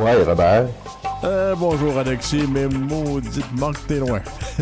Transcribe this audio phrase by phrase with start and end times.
[0.00, 0.68] Oui, Robert?
[1.24, 4.20] Euh, bonjour Alexis, mais mauditement que t'es loin.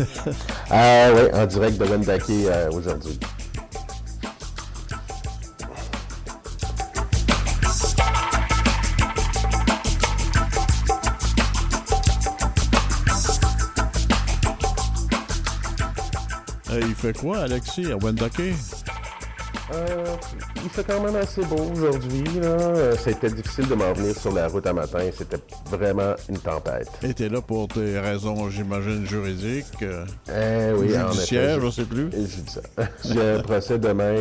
[0.71, 3.19] ah oui, en direct de Wendake euh, aujourd'hui.
[16.71, 18.41] Euh, il fait quoi, Alexis, à Wendake?
[19.73, 20.15] Euh,
[20.63, 22.23] il fait quand même assez beau aujourd'hui.
[22.41, 24.99] Euh, ça a été difficile de m'en venir sur la route à matin.
[25.15, 26.89] C'était vraiment une tempête.
[27.03, 32.09] Et t'es là pour tes raisons, j'imagine, juridiques, euh, eh oui, judiciaires, je sais plus.
[33.05, 34.15] J'ai un procès demain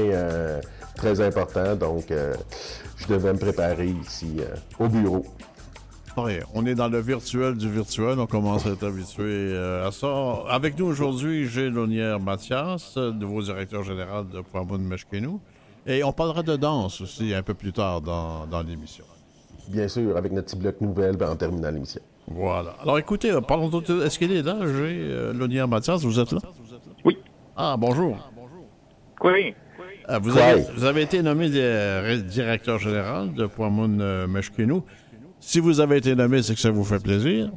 [0.97, 4.39] très important, donc je devais me préparer ici
[4.79, 5.25] au bureau.
[6.17, 8.19] On est dans le virtuel du virtuel.
[8.19, 10.43] On commence à être habitué à ça.
[10.49, 15.41] Avec nous aujourd'hui, j'ai Lonière Mathias, nouveau directeur général de Poimon Meshkenou.
[15.87, 19.05] Et on parlera de danse aussi un peu plus tard dans, l'émission.
[19.69, 22.01] Bien sûr, avec notre petit bloc nouvelle ben, en terminant l'émission.
[22.29, 22.75] Voilà.
[22.83, 24.05] Alors écoutez, parlons de...
[24.05, 26.41] Est-ce qu'il est là, J'ai euh, Lonière Mathias, vous êtes là?
[27.05, 27.19] Oui.
[27.57, 28.17] Ah, bonjour.
[29.23, 29.55] Oui.
[30.09, 34.85] Ah, vous, avez, vous, avez, été nommé directeur général de Poimoun euh, Meshkenou.
[35.47, 37.53] Si vous avez été nommé, c'est que ça vous fait plaisir?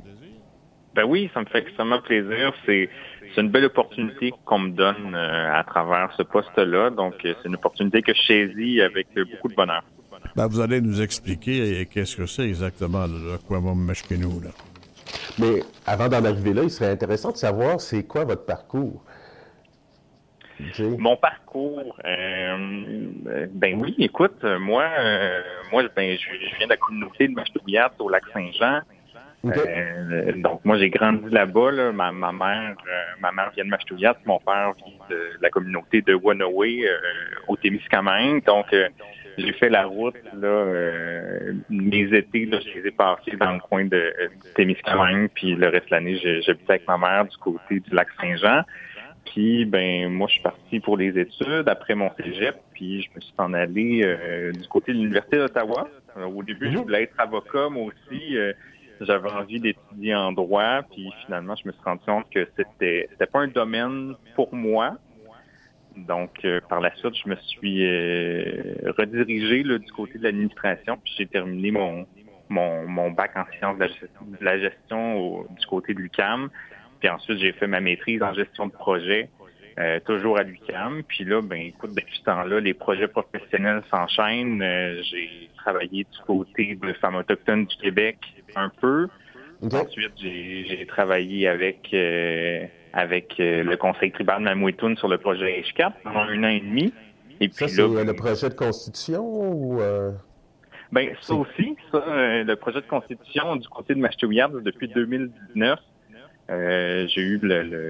[0.93, 2.53] Ben oui, ça me fait extrêmement plaisir.
[2.63, 2.87] C'est
[3.33, 6.91] c'est une belle opportunité qu'on me donne euh, à travers ce poste-là.
[6.91, 9.83] Donc, euh, c'est une opportunité que je saisis avec euh, beaucoup de bonheur.
[10.35, 14.39] Ben, vous allez nous expliquer qu'est-ce que c'est exactement le Aquamum Meshkenou.
[14.39, 14.51] Là.
[15.39, 19.03] Mais avant d'en arriver là, il serait intéressant de savoir c'est quoi votre parcours?
[20.79, 21.97] Mon parcours,
[23.51, 24.87] ben oui, écoute, moi,
[25.71, 28.81] moi, ben, je, viens de la communauté de Machetoubillard au lac Saint-Jean.
[29.45, 31.91] Euh, donc moi j'ai grandi là-bas.
[31.93, 36.01] Ma, ma, mère, euh, ma mère vient de Mashtouillat, mon père vient de la communauté
[36.01, 36.97] de euh,
[37.47, 38.43] au Témiscamingue.
[38.45, 38.65] Donc
[39.37, 40.65] j'ai fait la route là,
[41.69, 44.13] mes étés là, je les ai passés dans le coin de,
[44.55, 48.63] Témiscamingue, puis le reste de l'année j'habitais avec ma mère du côté du lac Saint-Jean.
[49.29, 53.21] Puis ben moi je suis parti pour les études après mon cégep, puis je me
[53.21, 55.87] suis en allé du côté de l'université d'Ottawa.
[56.15, 56.83] au début je mhm.
[56.83, 58.37] voulais être avocat moi aussi
[59.01, 63.25] j'avais envie d'étudier en droit, puis finalement, je me suis rendu compte que c'était c'était
[63.25, 64.97] pas un domaine pour moi.
[65.95, 70.97] Donc, euh, par la suite, je me suis euh, redirigé là, du côté de l'administration,
[71.03, 72.05] puis j'ai terminé mon,
[72.47, 76.49] mon, mon bac en sciences de la gestion, du côté de l'UCAM.
[76.99, 79.29] Puis ensuite, j'ai fait ma maîtrise en gestion de projet,
[79.79, 81.03] euh, toujours à l'UCAM.
[81.07, 84.61] Puis là, ben écoute, depuis ce temps-là, les projets professionnels s'enchaînent.
[85.09, 88.17] j'ai travaillé du côté de femmes autochtones du Québec,
[88.55, 89.07] un peu.
[89.61, 95.61] Ensuite, j'ai travaillé avec euh, avec euh, le conseil tribal de Mamouetoun sur le projet
[95.61, 96.93] H4 pendant un an et demi.
[97.41, 99.81] Et puis ça, c'est le projet de constitution ou...
[99.81, 100.11] Euh?
[100.91, 102.03] Ben, ça aussi, ça,
[102.43, 105.79] le projet de constitution du côté de Mashtouillard depuis 2019.
[106.49, 107.39] J'ai eu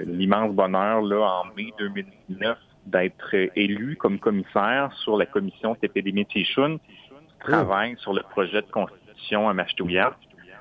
[0.06, 6.78] l'immense bonheur, là, en mai 2019, d'être élu comme commissaire sur la commission TPDM Tichun
[6.78, 10.18] qui travaille sur le projet de constitution à Mashtouillard.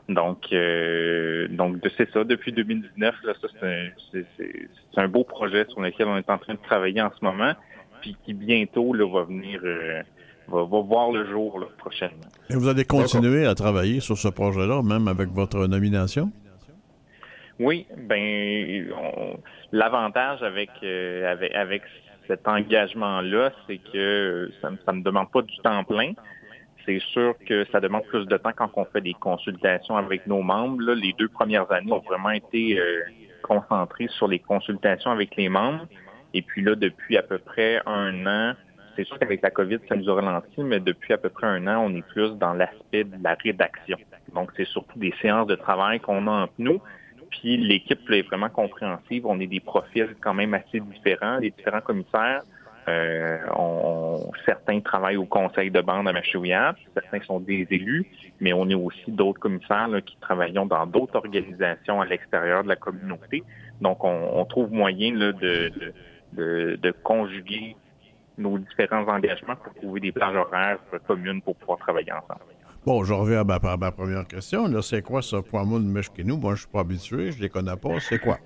[0.09, 2.25] Donc, euh, donc c'est ça.
[2.25, 3.49] Depuis 2019, là, ça
[4.11, 7.53] c'est un, beau projet sur lequel on est en train de travailler en ce moment,
[8.01, 10.03] puis qui bientôt là, va venir, euh,
[10.49, 12.29] va, voir le jour là, prochainement.
[12.49, 16.33] Et vous allez continuer à travailler sur ce projet-là, même avec votre nomination?
[17.59, 18.87] Oui, ben
[19.73, 21.83] l'avantage avec, euh, avec avec
[22.27, 26.13] cet engagement-là, c'est que ça ne me demande pas du temps plein
[26.89, 30.41] c'est sûr que ça demande plus de temps quand on fait des consultations avec nos
[30.41, 30.81] membres.
[30.95, 33.03] les deux premières années ont vraiment été euh,
[33.43, 35.87] concentrées sur les consultations avec les membres.
[36.33, 38.55] Et puis là, depuis à peu près un an,
[38.97, 41.67] c'est sûr qu'avec la COVID, ça nous a ralenti, mais depuis à peu près un
[41.67, 43.99] an, on est plus dans l'aspect de la rédaction.
[44.35, 46.81] Donc, c'est surtout des séances de travail qu'on a entre nous.
[47.31, 49.27] Puis l'équipe est vraiment compréhensive.
[49.27, 52.43] On est des profils quand même assez différents, les différents commissaires.
[52.89, 58.07] Euh, on, certains travaillent au conseil de bande à Machouillat, certains sont des élus,
[58.41, 62.77] mais on est aussi d'autres commissaires qui travaillent dans d'autres organisations à l'extérieur de la
[62.77, 63.43] communauté.
[63.83, 65.71] Donc, on, trouve moyen de,
[66.33, 67.77] de, conjuguer
[68.39, 72.58] nos différents engagements pour trouver des plages horaires communes pour pouvoir travailler ensemble.
[72.87, 74.83] Bon, je reviens à ma, première question.
[74.83, 76.37] C'est quoi ce poids-mou de Meshkenou?
[76.37, 78.01] Moi, je suis pas habitué, je les connais pas.
[78.01, 78.39] C'est quoi?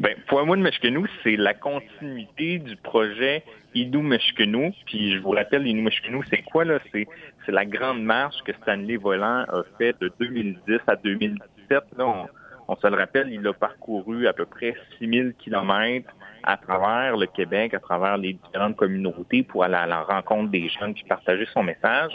[0.00, 3.42] Ben, Poimoun Meshkenou, c'est la continuité du projet
[3.74, 4.72] Inou Meshkenou.
[4.86, 6.78] Puis je vous rappelle, Inou Meshkenou, c'est quoi là?
[6.92, 7.06] C'est,
[7.48, 11.82] la grande marche que Stanley Volant a fait de 2010 à 2017.
[11.96, 12.26] Là,
[12.68, 16.12] on, se le rappelle, il a parcouru à peu près 6000 kilomètres
[16.42, 20.68] à travers le Québec, à travers les différentes communautés pour aller à la rencontre des
[20.68, 22.12] jeunes puis partager son message.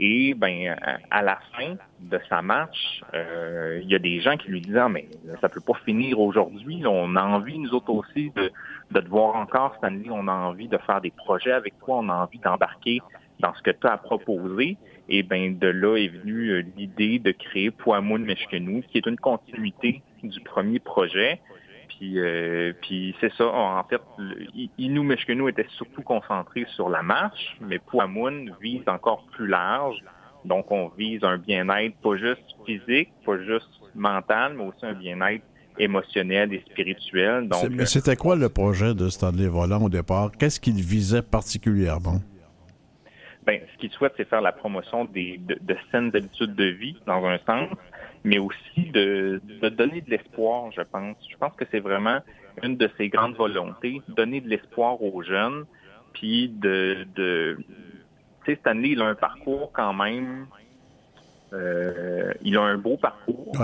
[0.00, 0.76] Et ben
[1.10, 4.76] à la fin de sa marche, euh, il y a des gens qui lui disent
[4.76, 5.08] ah, mais
[5.40, 6.82] ça peut pas finir aujourd'hui.
[6.86, 8.52] On a envie nous autres aussi de,
[8.92, 10.08] de te voir encore Stanley.
[10.10, 11.98] On a envie de faire des projets avec toi.
[11.98, 13.00] On a envie d'embarquer
[13.40, 14.76] dans ce que tu as à proposer.
[15.08, 19.18] Et ben de là est venue euh, l'idée de créer Poamoun Meshkenou, qui est une
[19.18, 21.40] continuité du premier projet.
[21.88, 22.72] Puis, euh,
[23.20, 23.46] c'est ça.
[23.48, 24.00] En fait,
[24.78, 29.98] Inou Meshkenou était surtout concentré sur la marche, mais Poamoun vise encore plus large.
[30.44, 35.44] Donc, on vise un bien-être pas juste physique, pas juste mental, mais aussi un bien-être
[35.78, 37.48] émotionnel et spirituel.
[37.48, 40.30] Donc, mais c'était quoi le projet de Stanley Volant au départ?
[40.38, 42.20] Qu'est-ce qu'il visait particulièrement?
[43.48, 46.98] Ben, ce qu'il souhaite, c'est faire la promotion des, de, de, saines habitudes de vie,
[47.06, 47.70] dans un sens,
[48.22, 51.16] mais aussi de, de donner de l'espoir, je pense.
[51.30, 52.18] Je pense que c'est vraiment
[52.62, 55.64] une de ses grandes volontés, donner de l'espoir aux jeunes,
[56.12, 57.06] puis de...
[57.16, 57.56] de
[58.44, 60.46] tu sais, Stanley, il a un parcours quand même...
[61.54, 63.56] Euh, il a un beau parcours.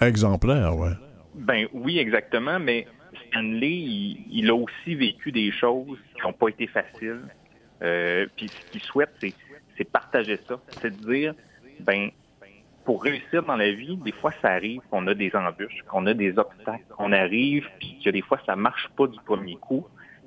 [0.00, 0.92] exemplaire, ouais.
[1.34, 2.86] Ben oui, exactement, mais
[3.26, 7.22] Stanley, il, il a aussi vécu des choses qui n'ont pas été faciles.
[7.82, 10.60] Euh, puis ce qu'il souhaite, c'est partager ça.
[10.80, 11.34] C'est de dire,
[11.80, 12.10] ben,
[12.84, 16.14] pour réussir dans la vie, des fois, ça arrive qu'on a des embûches, qu'on a
[16.14, 19.86] des obstacles, qu'on arrive, puis que des fois, ça marche pas du premier coup,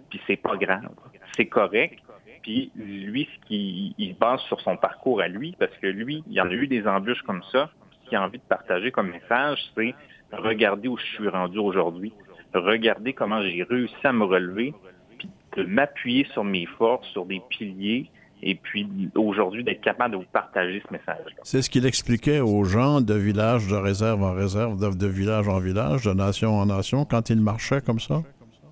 [0.09, 0.89] puis c'est pas grave.
[1.35, 1.99] C'est correct.
[2.41, 6.39] Puis lui, ce qui il base sur son parcours à lui, parce que lui, il
[6.39, 7.69] en a eu des embûches comme ça.
[8.03, 9.95] Ce qu'il a envie de partager comme message, c'est
[10.31, 12.13] regarder où je suis rendu aujourd'hui.
[12.53, 14.73] Regardez comment j'ai réussi à me relever,
[15.55, 18.09] de m'appuyer sur mes forces, sur des piliers,
[18.43, 21.25] et puis aujourd'hui d'être capable de vous partager ce message.
[21.43, 25.59] C'est ce qu'il expliquait aux gens de village de réserve en réserve, de, village en
[25.59, 28.21] village, de nation en nation, quand il marchait comme ça?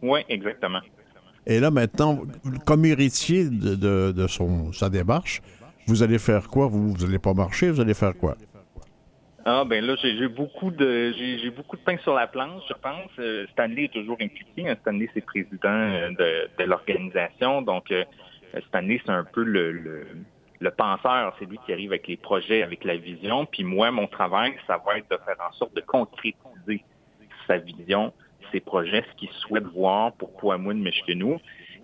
[0.01, 0.79] Oui, exactement.
[1.45, 2.21] Et là, maintenant,
[2.65, 5.41] comme héritier de, son, sa démarche,
[5.87, 6.67] vous allez faire quoi?
[6.67, 8.37] Vous n'allez pas marcher, vous allez faire quoi?
[9.45, 13.11] Ah ben là, j'ai beaucoup de j'ai beaucoup de pain sur la planche, je pense.
[13.19, 14.69] Euh, Stanley est toujours impliqué.
[14.69, 14.77] Hein.
[14.79, 17.61] Stanley, c'est président euh, de, l'organisation.
[17.61, 18.05] Donc euh,
[18.69, 19.71] Stanley, c'est un peu le,
[20.61, 23.45] le, penseur, c'est lui qui arrive avec les projets, avec la vision.
[23.45, 26.81] Puis moi, mon travail, ça va être de faire en sorte de concrétiser
[27.45, 28.13] sa vision,
[28.53, 31.37] ses projets, ce qu'il souhaite voir pour Poamoun, Meshkenou.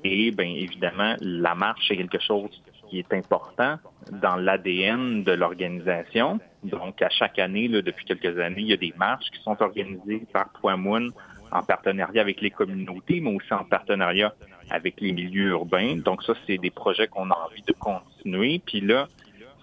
[0.06, 2.50] Et bien évidemment, la marche, c'est quelque chose
[2.90, 3.78] qui est important
[4.12, 6.40] dans l'ADN de l'organisation.
[6.64, 10.26] Donc, à chaque année, depuis quelques années, il y a des marches qui sont organisées
[10.34, 11.12] par Poimoun
[11.52, 14.34] en partenariat avec les communautés, mais aussi en partenariat
[14.70, 15.98] avec les milieux urbains.
[15.98, 18.62] Donc, ça, c'est des projets qu'on a envie de continuer.
[18.66, 19.08] Puis là,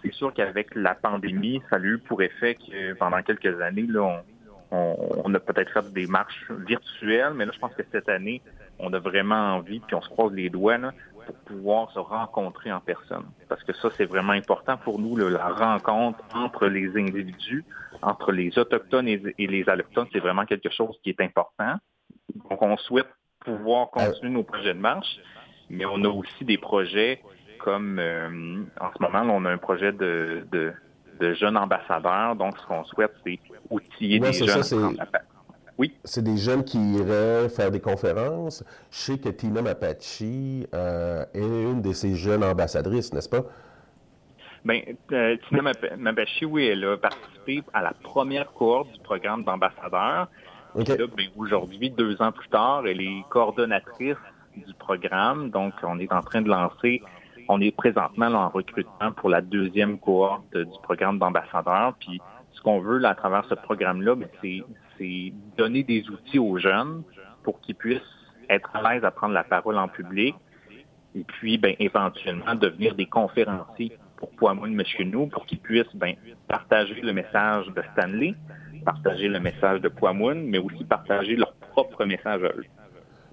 [0.02, 3.86] c'est sûr qu'avec la pandémie, ça a eu pour effet que pendant quelques années,
[4.70, 8.42] on, a peut-être fait des marches virtuelles, mais là, je pense que cette année,
[8.78, 10.78] on a vraiment envie, puis on se croise les doigts,
[11.26, 13.26] pour pouvoir se rencontrer en personne.
[13.48, 17.64] Parce que ça, c'est vraiment important pour nous, la rencontre entre les individus,
[18.02, 21.76] entre les Autochtones et, les Allochtones, c'est vraiment quelque chose qui est important.
[22.48, 23.08] Donc, on souhaite
[23.40, 25.18] pouvoir continuer nos projets de marche,
[25.68, 27.22] mais on a aussi des projets
[27.58, 32.36] comme, euh, en ce moment, on a un projet de, de, jeunes ambassadeurs.
[32.36, 33.40] Donc, ce qu'on souhaite, c'est
[33.70, 34.96] outiller des jeunes.
[35.78, 35.94] Oui.
[36.04, 38.64] C'est des jeunes qui iraient faire des conférences.
[38.90, 43.44] Je sais que Tina Mapachi euh, est une de ces jeunes ambassadrices, n'est-ce pas?
[44.64, 44.80] Bien,
[45.12, 45.62] euh, Tina
[45.98, 50.28] Mapachi, oui, elle a participé à la première cohorte du programme d'ambassadeurs.
[50.74, 54.16] Ben, aujourd'hui, deux ans plus tard, elle est coordonnatrice
[54.56, 55.50] du programme.
[55.50, 57.02] Donc, on est en train de lancer,
[57.48, 61.94] on est présentement en recrutement pour la deuxième cohorte du programme d'ambassadeurs.
[62.00, 62.20] Puis,
[62.52, 64.62] ce qu'on veut là, à travers ce programme-là, ben, c'est
[64.98, 67.02] c'est donner des outils aux jeunes
[67.42, 68.00] pour qu'ils puissent
[68.48, 70.34] être à l'aise à prendre la parole en public
[71.14, 76.14] et puis ben, éventuellement devenir des conférenciers pour Poimoun nous pour qu'ils puissent ben,
[76.48, 78.34] partager le message de Stanley,
[78.84, 82.64] partager le message de Poimoun, mais aussi partager leur propre message à eux.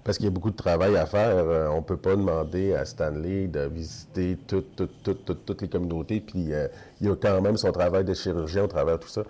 [0.04, 1.30] Parce qu'il y a beaucoup de travail à faire.
[1.30, 6.52] Euh, on ne peut pas demander à Stanley de visiter toutes, toutes, les communautés, puis
[6.52, 6.68] euh,
[7.00, 9.22] il y a quand même son travail de chirurgien au travers de tout ça.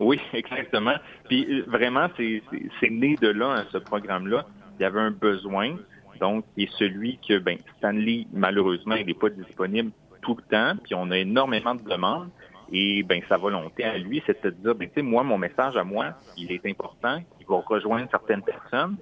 [0.00, 0.94] Oui, exactement.
[1.28, 4.46] Puis euh, vraiment, c'est né de là, hein, ce programme-là.
[4.78, 5.76] Il y avait un besoin,
[6.20, 9.90] donc, et celui que ben, Stanley, malheureusement, il n'est pas disponible
[10.22, 12.30] tout le temps, puis on a énormément de demandes.
[12.70, 15.76] Et ben sa volonté à lui, c'était de dire, ben, tu sais, moi, mon message
[15.76, 18.98] à moi, il est important, il va rejoindre certaines personnes,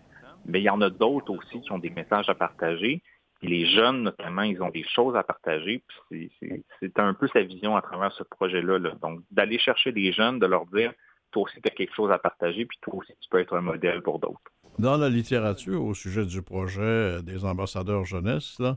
[0.46, 3.02] mais il y en a d'autres aussi qui ont des messages à partager.
[3.42, 5.82] Les jeunes, notamment, ils ont des choses à partager.
[6.10, 8.78] C'est un peu sa vision à travers ce projet-là.
[9.02, 10.92] Donc, d'aller chercher des jeunes, de leur dire,
[11.30, 13.60] toi aussi, tu as quelque chose à partager, puis toi aussi, tu peux être un
[13.60, 14.40] modèle pour d'autres.
[14.78, 18.76] Dans la littérature, au sujet du projet des ambassadeurs jeunesse, là,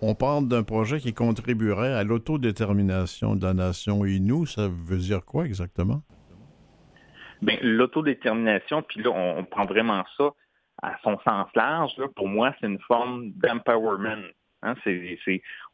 [0.00, 4.46] On parle d'un projet qui contribuerait à l'autodétermination de la nation Innu.
[4.46, 6.02] Ça veut dire quoi exactement?
[7.42, 10.30] Bien, l'autodétermination, puis là, on, prend vraiment ça
[10.84, 11.94] à son sens large.
[12.14, 14.28] Pour moi, c'est une forme d'empowerment.
[14.62, 14.74] Hein.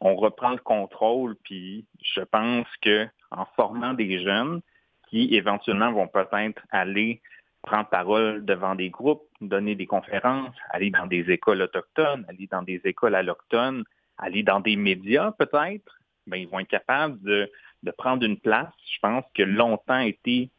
[0.00, 4.61] on reprend le contrôle, puis je pense que en formant des jeunes
[5.09, 7.21] qui éventuellement vont peut-être aller
[7.62, 12.62] prendre parole devant des groupes, donner des conférences, aller dans des écoles autochtones, aller dans
[12.62, 13.85] des écoles allochtones,
[14.19, 17.50] aller dans des médias peut-être, ben, ils vont être capables de,
[17.83, 20.50] de prendre une place, je pense, que longtemps été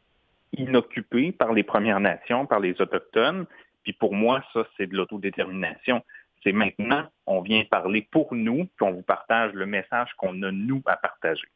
[0.56, 3.46] inoccupée par les Premières Nations, par les Autochtones.
[3.82, 6.02] Puis pour moi, ça, c'est de l'autodétermination.
[6.42, 10.50] C'est maintenant, on vient parler pour nous, puis on vous partage le message qu'on a,
[10.50, 11.48] nous, à partager.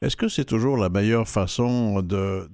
[0.00, 2.48] Est-ce que c'est toujours la meilleure façon de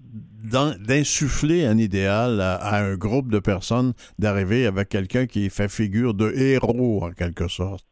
[0.44, 6.30] d'insuffler un idéal à, un groupe de personnes, d'arriver avec quelqu'un qui fait figure de
[6.32, 7.86] héros en quelque sorte?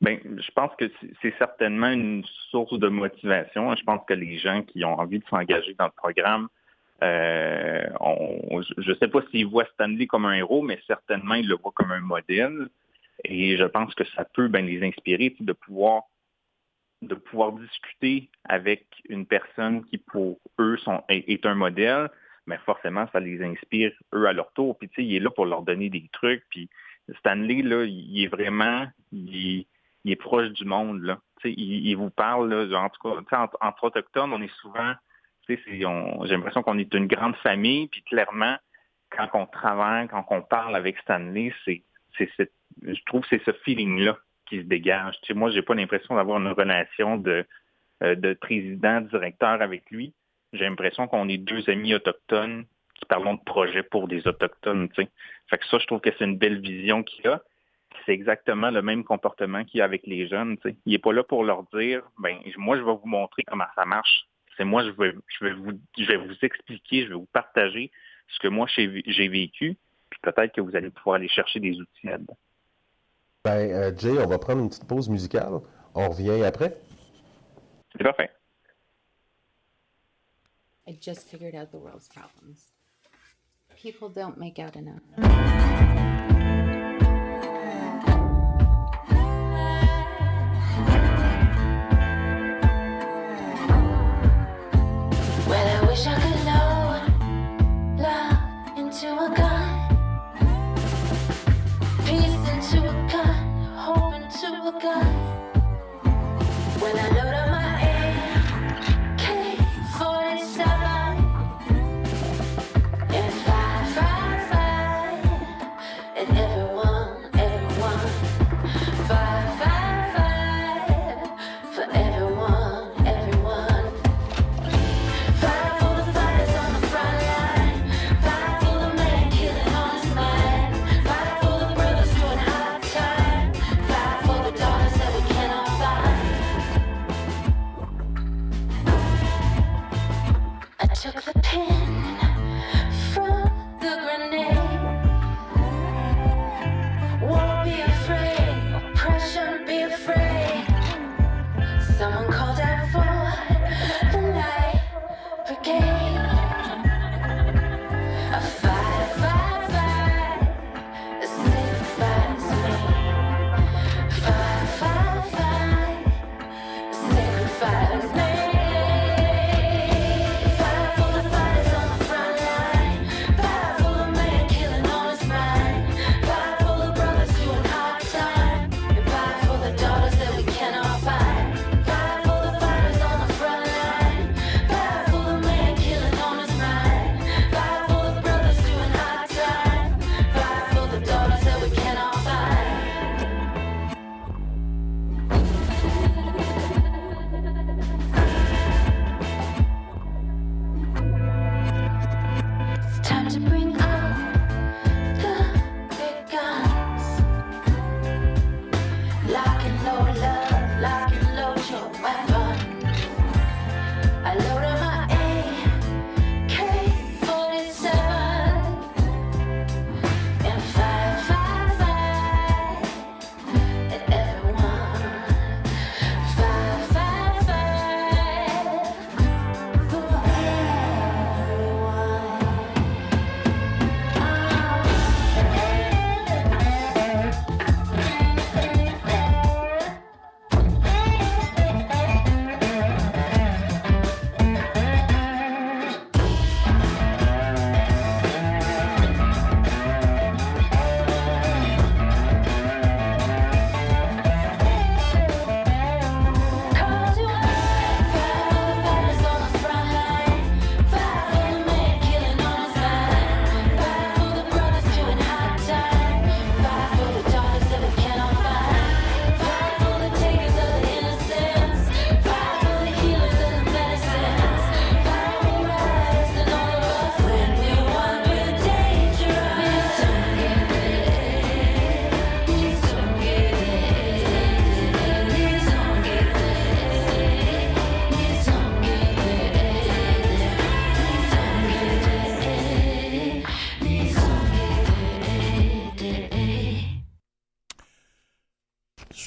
[0.00, 3.74] Bien, je pense que c'est certainement une source de motivation.
[3.74, 6.48] Je pense que les gens qui ont envie de s'engager dans le programme,
[7.04, 7.86] euh,
[8.78, 11.72] je ne sais pas s'ils voient Stanley comme un héros, mais certainement ils le voient
[11.74, 12.68] comme un modèle.
[13.24, 16.02] Et je pense que ça peut ben, les inspirer de pouvoir
[17.52, 20.76] discuter avec une personne qui, pour eux,
[21.08, 22.10] est, un modèle,
[22.46, 24.78] mais forcément, ça les inspire, eux, à leur tour.
[24.78, 26.44] Puis, tu sais, il est là pour leur donner des trucs.
[26.50, 26.68] Puis,
[27.18, 29.66] Stanley, là, il est vraiment, il,
[30.04, 31.16] est proche du monde.
[31.40, 34.94] Tu sais, il, vous parle, là, en tout cas, entre, autochtones, on est souvent,
[35.48, 38.56] j'ai l'impression qu'on est une grande famille, puis clairement,
[39.10, 41.82] quand on travaille, quand on parle avec Stanley, c'est,
[42.18, 45.16] je trouve que c'est ce feeling-là qui se dégage.
[45.34, 47.46] Moi, j'ai pas l'impression d'avoir une relation de,
[48.02, 50.12] euh, de président-directeur avec lui.
[50.52, 54.88] J'ai l'impression qu'on est deux amis autochtones qui parlons de projets pour des autochtones.
[54.94, 57.42] Fait que ça, je trouve que c'est une belle vision qu'il a.
[58.04, 60.56] C'est exactement le même comportement qu'il a avec les jeunes.
[60.64, 63.84] Il n'est pas là pour leur dire, ben moi, je vais vous montrer comment ça
[63.84, 64.26] marche.
[64.56, 67.90] C'est moi, je vais, je vais vous, je vais vous expliquer, je vais vous partager
[68.28, 69.76] ce que moi j'ai vécu,
[70.10, 72.38] puis peut-être que vous allez pouvoir aller chercher des outils là-dedans.
[73.44, 75.60] Ben, euh, Jay, on va prendre une petite pause musicale.
[75.94, 76.76] On revient après.
[77.92, 78.30] C'est parfait.
[80.86, 82.72] I just figured out the world's problems.
[83.76, 85.02] People don't make out enough.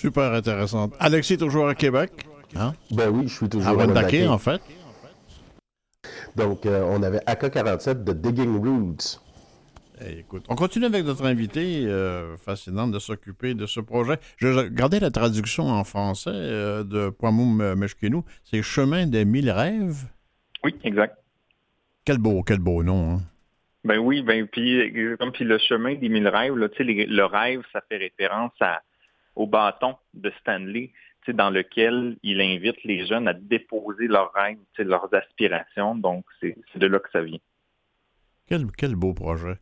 [0.08, 0.94] Super intéressante.
[1.00, 2.12] Alexis, toujours à Québec?
[2.56, 2.74] Hein?
[2.92, 4.62] Ben oui, je suis toujours à Wendake, en fait.
[6.34, 9.20] Donc, euh, on avait AK-47 de Digging Roots.
[10.00, 14.16] Eh, écoute, on continue avec notre invité euh, fascinante de s'occuper de ce projet.
[14.38, 18.24] Je regardais la traduction en français euh, de Poimoum Meshkenou.
[18.46, 20.06] C'est Chemin des mille rêves.
[20.64, 21.18] Oui, exact.
[22.06, 23.16] Quel beau, quel beau nom.
[23.16, 23.22] Hein?
[23.84, 27.62] Ben oui, ben puis comme puis le chemin des mille rêves, là, les, le rêve,
[27.74, 28.82] ça fait référence à,
[29.38, 30.92] au bâton de Stanley
[31.34, 35.96] dans lequel il invite les jeunes à déposer leurs rêves, leurs aspirations.
[35.96, 37.40] Donc, c'est de là que ça vient.
[38.48, 39.56] Quel, quel beau projet.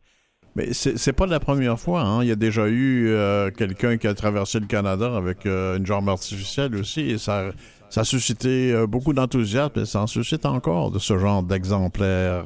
[0.54, 2.00] Mais c'est pas la première fois.
[2.00, 2.22] Hein.
[2.22, 5.84] Il y a déjà eu euh, quelqu'un qui a traversé le Canada avec euh, une
[5.84, 7.02] jambe artificielle aussi.
[7.10, 7.50] Et ça,
[7.90, 12.44] ça a suscité euh, beaucoup d'enthousiasme et ça en suscite encore de ce genre d'exemplaire,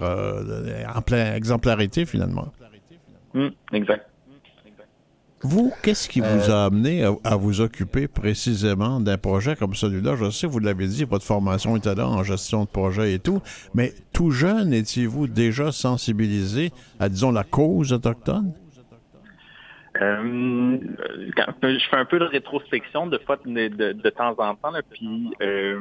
[1.37, 2.52] exemplarité finalement.
[3.34, 4.09] Hum, exact.
[5.42, 10.14] Vous, qu'est-ce qui vous a amené à, vous occuper précisément d'un projet comme celui-là?
[10.16, 13.41] Je sais, vous l'avez dit, votre formation était là en gestion de projet et tout,
[13.75, 18.52] mais tout jeune, étiez-vous déjà sensibilisé à, disons, la cause autochtone?
[20.00, 20.78] Euh,
[21.62, 25.80] je fais un peu de rétrospection de, de, de, temps en temps, puis euh,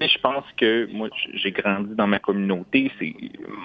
[0.00, 2.90] je pense que moi, j'ai grandi dans ma communauté.
[2.98, 3.14] C'est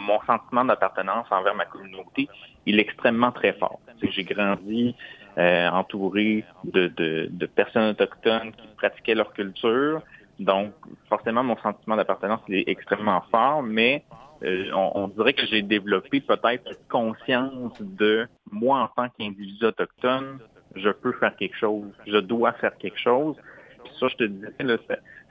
[0.08, 2.28] mon sentiment d'appartenance envers ma communauté,
[2.66, 3.80] il est extrêmement très fort.
[4.02, 4.96] J'ai grandi
[5.40, 10.02] euh, entouré de, de, personnes autochtones qui pratiquaient leur culture.
[10.38, 10.74] Donc,
[11.08, 14.04] forcément, mon sentiment d'appartenance est extrêmement fort, mais
[14.44, 20.40] euh, on, dirait que j'ai développé peut-être conscience de moi en tant qu'individu autochtone,
[20.76, 23.36] je peux faire quelque chose, je dois faire quelque chose.
[23.84, 24.52] Puis ça, je te disais,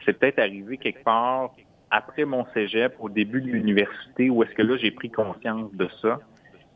[0.04, 1.50] c'est peut-être arrivé quelque part
[1.90, 5.88] après mon cégep, au début de l'université, où est-ce que là, j'ai pris conscience de
[6.02, 6.18] ça.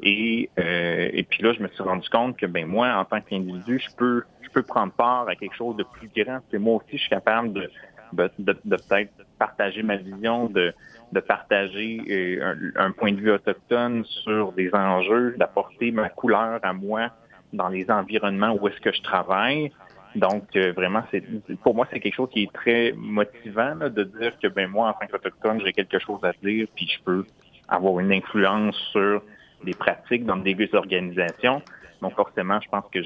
[0.00, 3.20] Et, euh, et puis là, je me suis rendu compte que ben moi, en tant
[3.20, 6.40] qu'individu, je peux je peux prendre part à quelque chose de plus grand.
[6.52, 7.70] Et moi aussi, je suis capable de,
[8.12, 10.74] de, de, peut-être partager ma vision, de,
[11.12, 16.72] de partager euh, un, point de vue autochtone sur des enjeux, d'apporter ma couleur à
[16.72, 17.10] moi
[17.52, 19.72] dans les environnements où est-ce que je travaille.
[20.14, 21.22] Donc, euh, vraiment, c'est
[21.62, 24.92] pour moi, c'est quelque chose qui est très motivant de dire que ben moi, en
[24.92, 27.24] tant qu'autochtone, j'ai quelque chose à dire, puis je peux
[27.68, 29.22] avoir une influence sur
[29.64, 31.62] des pratiques dans des organisations.
[32.00, 32.98] Donc forcément, je pense que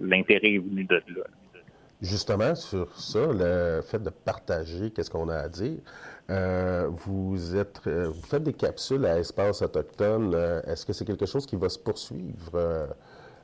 [0.00, 1.24] l'intérêt est venu de là.
[2.02, 5.80] Justement, sur ça, le fait de partager qu'est-ce qu'on a à dire,
[6.30, 10.32] euh, vous êtes, euh, vous faites des capsules à espace autochtone.
[10.34, 12.88] Euh, est-ce que c'est quelque chose qui va se poursuivre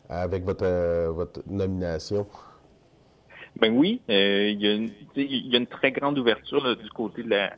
[0.09, 2.27] avec votre, votre nomination?
[3.61, 7.53] Ben oui, il y, a une très grande ouverture du côté de la,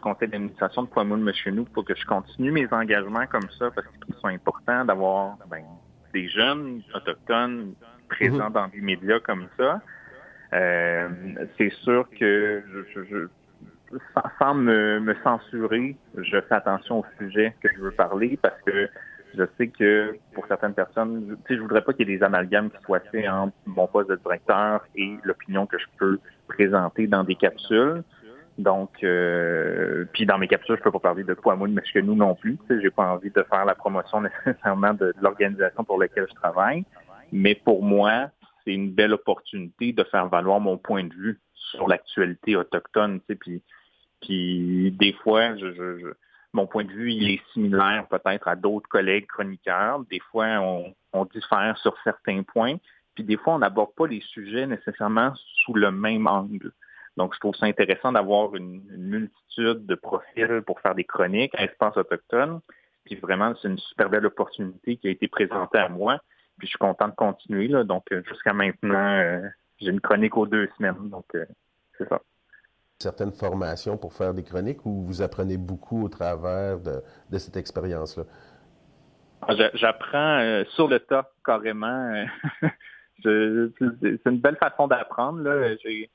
[0.00, 3.70] du conseil d'administration de Poimoul chez nous pour que je continue mes engagements comme ça
[3.70, 5.62] parce qu'ils sont importants d'avoir ben,
[6.14, 7.74] des jeunes autochtones
[8.08, 8.52] présents mhm.
[8.52, 9.80] dans des médias comme ça.
[10.54, 11.08] Euh,
[11.58, 12.62] c'est sûr que
[12.94, 13.98] je, je,
[14.40, 18.88] sans me, censurer, je fais attention au sujet que je veux parler parce que
[19.36, 22.24] je sais que pour certaines personnes, tu sais, je voudrais pas qu'il y ait des
[22.24, 27.06] amalgames qui soient faits entre mon poste de directeur et l'opinion que je peux présenter
[27.06, 28.02] dans des capsules.
[28.62, 32.14] Donc, euh, puis dans mes capsules, je peux pas parler de moi mais que nous
[32.14, 32.58] non plus.
[32.68, 36.84] J'ai pas envie de faire la promotion nécessairement de, l'organisation pour laquelle je travaille.
[37.32, 38.30] Mais pour moi,
[38.64, 43.20] c'est une belle opportunité de faire valoir mon point de vue sur l'actualité autochtone.
[44.20, 46.12] Puis, des fois, je,
[46.52, 50.00] mon point de vue, il est similaire peut-être à d'autres collègues chroniqueurs.
[50.10, 50.60] Des fois,
[51.12, 52.76] on diffère sur certains points.
[53.14, 55.32] Puis des fois, on n'aborde pas les sujets nécessairement
[55.64, 56.72] sous le même angle.
[57.16, 61.64] Donc, je trouve ça intéressant d'avoir une, multitude de profils pour faire des chroniques à
[61.64, 62.60] espace autochtone.
[63.04, 66.20] Puis vraiment, c'est une super belle opportunité qui a été présentée à moi.
[66.58, 67.68] Puis je suis content de continuer.
[67.68, 67.84] Là.
[67.84, 69.40] Donc, euh, jusqu'à maintenant, euh,
[69.78, 71.08] j'ai une chronique aux deux semaines.
[71.08, 71.46] Donc, euh,
[71.98, 72.20] c'est ça.
[72.98, 78.24] Certaines formations pour faire des chroniques ou vous apprenez beaucoup au travers de, cette expérience-là?
[79.42, 82.26] Ah, j'apprends sur le tas, carrément.
[83.22, 85.42] c'est une belle façon d'apprendre.
[85.82, 86.10] J'ai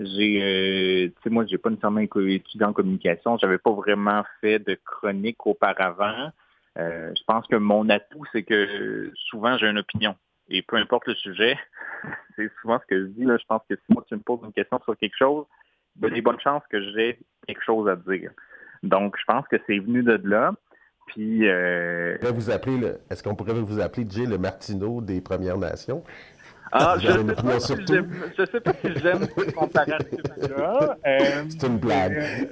[0.00, 3.36] j'ai, euh, tu sais, moi, j'ai pas nécessairement étudié en communication.
[3.36, 6.30] J'avais pas vraiment fait de chronique auparavant.
[6.78, 10.16] Euh, je pense que mon atout, c'est que souvent j'ai une opinion.
[10.48, 11.58] Et peu importe le sujet,
[12.36, 13.24] c'est souvent ce que je dis.
[13.24, 15.44] Là, je pense que si moi tu me poses une question sur quelque chose,
[15.96, 18.30] il y a des bonnes chances que j'ai quelque chose à dire.
[18.82, 20.52] Donc, je pense que c'est venu de là.
[21.08, 22.16] Puis, euh...
[22.22, 26.04] vous appeler, est-ce qu'on pourrait vous appeler Jay le Martineau des Premières Nations?
[26.72, 30.96] Ah, je ne sais, pas si sais pas si j'aime ce comparatif-là.
[31.04, 32.48] Euh, c'est une blague.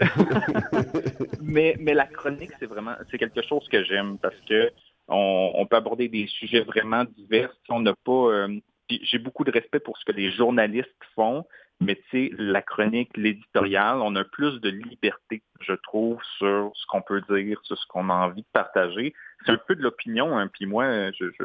[1.41, 4.71] mais, mais la chronique, c'est vraiment c'est quelque chose que j'aime parce que
[5.07, 7.51] on, peut aborder des sujets vraiment divers.
[7.69, 11.45] On n'a pas euh, j'ai beaucoup de respect pour ce que les journalistes font,
[11.81, 16.87] mais tu sais, la chronique, l'éditorial, on a plus de liberté, je trouve, sur ce
[16.87, 19.15] qu'on peut dire, sur ce qu'on a envie de partager.
[19.45, 21.45] C'est un peu de l'opinion, hein, puis moi, je, je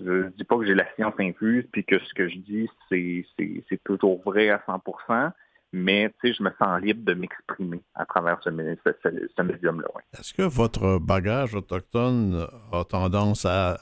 [0.00, 2.68] je dis pas que j'ai la science infuse puis que ce que je dis,
[3.68, 5.32] c'est toujours vrai à 100%
[5.72, 9.88] mais je me sens libre de m'exprimer à travers ce, médium-là.
[10.18, 13.78] Est-ce que votre bagage autochtone a tendance à,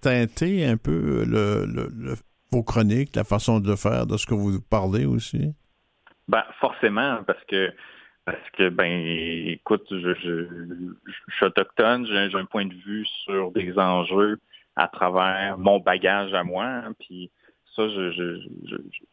[0.00, 2.14] teinter un peu le,
[2.50, 5.54] vos chroniques, la façon de faire, de ce que vous parlez aussi?
[6.28, 7.72] Ben, forcément, parce que
[8.24, 9.04] parce que, ben,
[9.48, 14.38] écoute, je, je suis autochtone, j'ai un point de vue sur des enjeux
[14.76, 16.64] à travers mon bagage à moi.
[16.64, 17.30] Hein, puis
[17.76, 18.36] ça, je, je,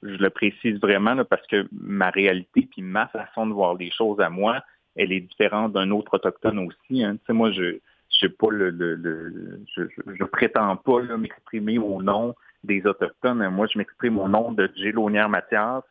[0.01, 4.29] le précise vraiment parce que ma réalité puis ma façon de voir les choses à
[4.29, 4.61] moi,
[4.95, 7.03] elle est différente d'un autre autochtone aussi.
[7.03, 7.15] Hein.
[7.17, 7.79] Tu sais, moi, je
[8.21, 13.47] je pas le, le, je, je, prétends pas m'exprimer au nom des autochtones.
[13.49, 15.83] Moi, je m'exprime au nom de Gélonière Mathias,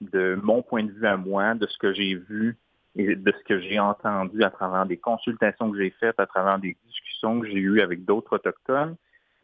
[0.00, 2.56] de mon point de vue à moi, de ce que j'ai vu
[2.96, 6.58] et de ce que j'ai entendu à travers des consultations que j'ai faites, à travers
[6.58, 8.94] des discussions que j'ai eues avec d'autres autochtones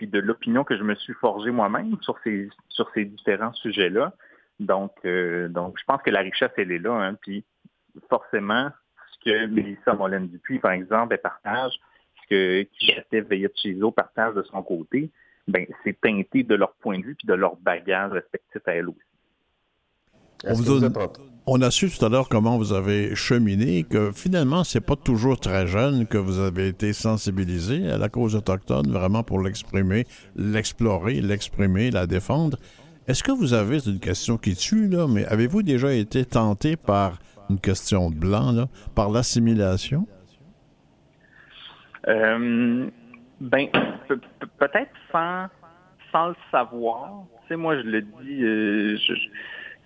[0.00, 4.14] puis de l'opinion que je me suis forgée moi-même sur ces, sur ces différents sujets-là.
[4.58, 6.94] Donc, euh, donc, je pense que la richesse, elle est là.
[6.94, 7.44] Hein, puis,
[8.08, 8.70] forcément,
[9.12, 11.74] ce que Mélissa Molène-Dupuis, par exemple, partage,
[12.22, 15.10] ce que Kiaté Veillet-Chizo partage de son côté,
[15.46, 18.88] ben, c'est teinté de leur point de vue puis de leur bagage respectif à elle
[18.88, 18.98] aussi.
[21.46, 25.38] On, a su tout à l'heure comment vous avez cheminé, que finalement, c'est pas toujours
[25.40, 30.04] très jeune que vous avez été sensibilisé à la cause autochtone, vraiment pour l'exprimer,
[30.36, 32.58] l'explorer, l'exprimer, la défendre.
[33.08, 36.76] Est-ce que vous avez, c'est une question qui tue, là, mais avez-vous déjà été tenté
[36.76, 40.06] par une question de blanc, là, par l'assimilation?
[42.08, 42.88] Euh,
[43.40, 43.66] ben,
[44.58, 45.46] peut-être sans,
[46.12, 47.24] sans le savoir.
[47.42, 49.14] Tu sais, moi, je le dis, euh, je,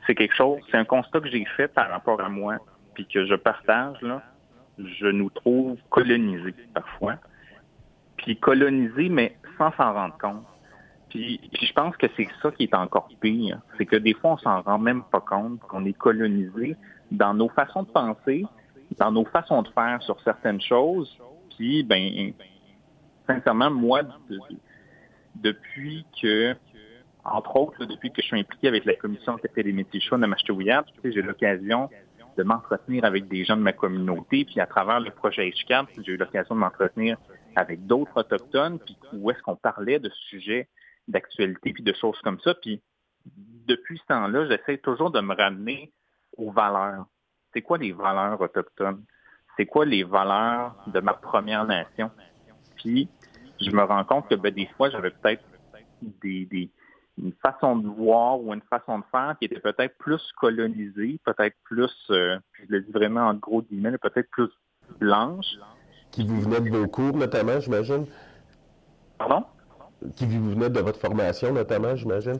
[0.06, 2.58] c'est quelque chose, c'est un constat que j'ai fait par rapport à moi,
[2.94, 4.22] puis que je partage, là.
[4.78, 7.14] Je nous trouve colonisés parfois.
[8.16, 10.44] Puis colonisés, mais sans s'en rendre compte.
[11.10, 13.60] Puis, je pense que c'est ça qui est encore pire.
[13.78, 16.76] C'est que des fois, on s'en rend même pas compte qu'on est colonisé
[17.12, 18.44] dans nos façons de penser,
[18.98, 21.16] dans nos façons de faire sur certaines choses.
[21.56, 22.32] Puis, ben,
[23.28, 24.00] sincèrement, moi,
[25.36, 26.56] depuis que
[27.24, 30.26] entre autres, depuis que je suis impliqué avec la commission Café des métiers chauds de
[30.26, 31.88] Machetouyat, j'ai l'occasion
[32.36, 36.12] de m'entretenir avec des gens de ma communauté, puis à travers le projet HCAP, j'ai
[36.12, 37.16] eu l'occasion de m'entretenir
[37.56, 40.68] avec d'autres autochtones, puis où est-ce qu'on parlait de sujets
[41.08, 42.54] d'actualité, puis de choses comme ça.
[42.54, 42.82] Puis
[43.24, 45.92] depuis ce temps-là, j'essaie toujours de me ramener
[46.36, 47.06] aux valeurs.
[47.52, 49.04] C'est quoi les valeurs autochtones?
[49.56, 52.10] C'est quoi les valeurs de ma Première Nation?
[52.76, 53.08] Puis
[53.60, 55.44] je me rends compte que ben, des fois, j'avais peut-être
[56.02, 56.70] des,
[57.22, 61.56] une façon de voir ou une façon de faire qui était peut-être plus colonisée, peut-être
[61.64, 64.50] plus, euh, je le dis vraiment en gros guillemets, peut-être plus
[64.98, 65.46] blanche.
[66.10, 68.06] Qui vous venait de vos cours notamment, j'imagine?
[69.18, 69.44] Pardon?
[70.16, 72.38] Qui vous venait de votre formation notamment, j'imagine?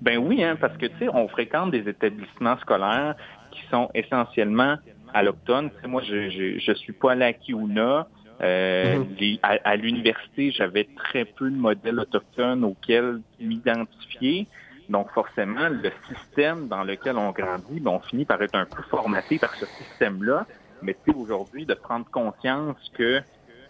[0.00, 3.14] Ben oui, hein, parce que tu sais, on fréquente des établissements scolaires
[3.52, 4.76] qui sont essentiellement
[5.14, 5.70] allochtones.
[5.86, 8.08] moi, je, je, suis pas à la Kiuna.
[8.42, 9.38] Euh, mhm.
[9.42, 14.48] à, l'université, j'avais très peu de modèles autochtones auxquels m'identifier.
[14.88, 18.82] Donc forcément, le système dans lequel on grandit, ben, on finit par être un peu
[18.90, 20.46] formaté par ce système-là.
[20.82, 23.20] Mais c'est aujourd'hui de prendre conscience que,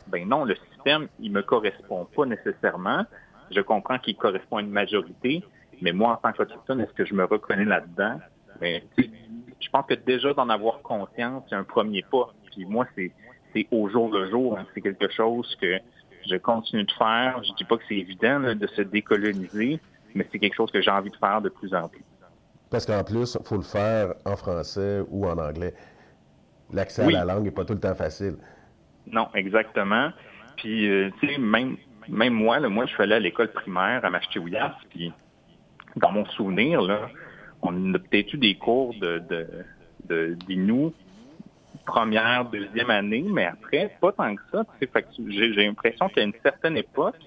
[0.07, 3.05] ben non, le système, il me correspond pas nécessairement.
[3.51, 5.45] Je comprends qu'il correspond à une majorité,
[5.83, 8.19] mais moi, en tant qu'Autochtone, est-ce que je me reconnais là-dedans?
[8.59, 12.33] Ben, je pense que déjà d'en avoir conscience, c'est un premier pas.
[12.51, 13.13] Puis moi, c'est
[13.53, 14.59] c'est au jour le jour.
[14.59, 14.67] Hein.
[14.75, 15.79] C'est quelque chose que
[16.29, 17.43] je continue de faire.
[17.43, 19.81] Je dis pas que c'est évident de se décoloniser,
[20.15, 22.05] mais c'est quelque chose que j'ai envie de faire de plus en plus.
[22.71, 25.75] Parce qu'en plus, il faut le faire en français ou en anglais.
[26.73, 28.37] L'accès à la langue n'est pas tout le temps facile.
[29.07, 30.11] Non, exactement.
[30.57, 31.77] Puis, euh, tu sais, même,
[32.09, 35.13] même moi, moi, je suis allé à l'école primaire à Machiouias, puis
[35.97, 37.11] dans mon souvenir, là,
[37.61, 39.47] on a peut-être eu des cours de, de,
[40.09, 40.37] de
[41.85, 44.65] première, deuxième année, mais après, pas tant que ça.
[45.29, 47.19] J'ai l'impression qu'à une certaine époque,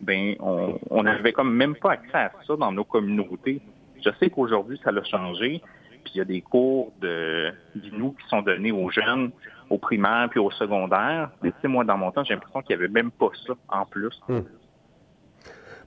[0.00, 3.60] ben, on n'avait comme même pas accès à ça dans nos communautés.
[4.04, 5.62] Je sais qu'aujourd'hui, ça l'a changé.
[6.04, 9.32] Puis il y a des cours de d'Inou qui sont donnés aux jeunes,
[9.70, 11.30] au primaire puis au secondaire.
[11.42, 13.54] Mais tu sais, moi, dans mon temps, j'ai l'impression qu'il n'y avait même pas ça
[13.68, 14.20] en plus.
[14.28, 14.42] Hmm.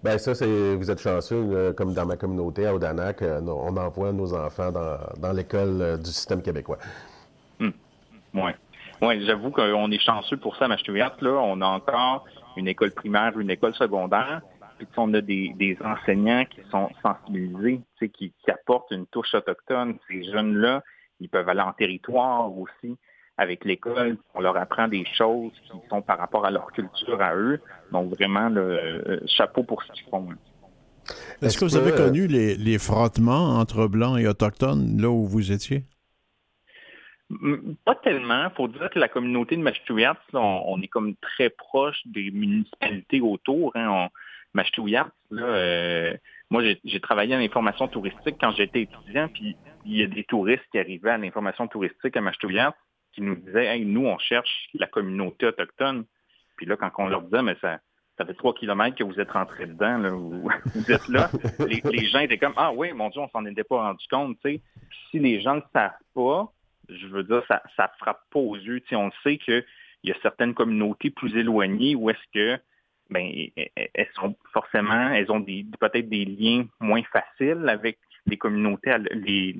[0.03, 4.13] Ben ça, c'est vous êtes chanceux, comme dans ma communauté à Odanak, euh, on envoie
[4.13, 6.77] nos enfants dans, l'école euh, du système québécois.
[8.33, 8.51] Oui.
[9.01, 12.25] Ouais, j'avoue qu'on est chanceux pour ça à Là, on a encore
[12.57, 14.41] une école primaire, une école secondaire.
[14.77, 19.97] puis on a des, des enseignants qui sont sensibilisés, qui, qui apportent une touche autochtone.
[20.09, 20.83] Ces jeunes-là,
[21.21, 22.97] ils peuvent aller en territoire aussi
[23.37, 24.17] avec l'école.
[24.35, 27.61] On leur apprend des choses qui sont par rapport à leur culture à eux.
[27.93, 30.27] Donc vraiment, le euh, chapeau pour ce qu'ils font.
[31.41, 35.53] Est-ce que vous avez connu les, les frottements entre blancs et autochtones là où vous
[35.53, 35.85] étiez?
[37.85, 38.45] Pas tellement.
[38.45, 43.21] Il faut dire que la communauté de Mashtouillat, on, est comme très proche des municipalités
[43.21, 43.71] autour.
[43.75, 44.09] Hein.
[45.33, 46.17] euh,
[46.49, 50.65] moi, j'ai travaillé en information touristique quand j'étais étudiant, puis il y a des touristes
[50.71, 52.73] qui arrivaient à l'information touristique à Mashtouillat
[53.13, 56.05] qui nous disaient, hey, nous, on cherche la communauté autochtone.
[56.57, 57.79] Puis là, quand on leur disait, mais ça,
[58.17, 62.19] ça fait trois kilomètres que vous êtes rentrés dedans, là, vous, êtes là, les, gens
[62.19, 64.37] étaient comme, ah oui, mon Dieu, on s'en était pas rendu compte.
[64.43, 66.51] Si les gens ne savent pas,
[66.89, 68.81] je veux dire, ça, ça frappe pas aux yeux.
[68.91, 69.63] on sait qu'il
[70.03, 72.61] y a certaines communautés plus éloignées où est-ce que
[73.09, 73.27] ben,
[73.75, 77.97] elles sont forcément, elles ont peut-être des liens moins faciles avec
[78.27, 79.55] les communautés, les,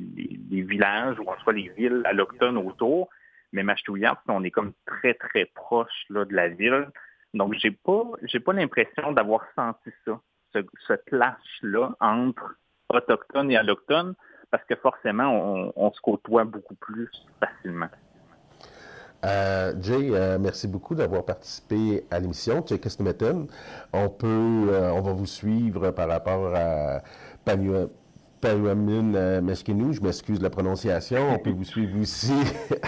[0.62, 3.10] villages ou en soit les villes allochtones autour.
[3.52, 6.90] Mais Mashtouillat, on est comme très, très proche de la ville.
[7.34, 8.04] Donc, j'ai pas,
[8.46, 10.20] pas l'impression d'avoir senti ça,
[10.54, 12.56] ce, ce clash-là entre
[12.90, 14.14] autochtones et allochtones
[14.52, 17.10] parce que forcément, on, se côtoie beaucoup plus
[17.40, 17.90] facilement.
[19.26, 22.64] Euh, Jay, euh, merci beaucoup d'avoir participé à l'émission.
[22.66, 23.48] Jay Kestmetten,
[23.92, 27.02] on peut, euh, on va vous suivre par rapport à
[28.42, 31.34] Paruamin Mesquinou, je m'excuse de la prononciation.
[31.34, 32.32] On peut vous suivre aussi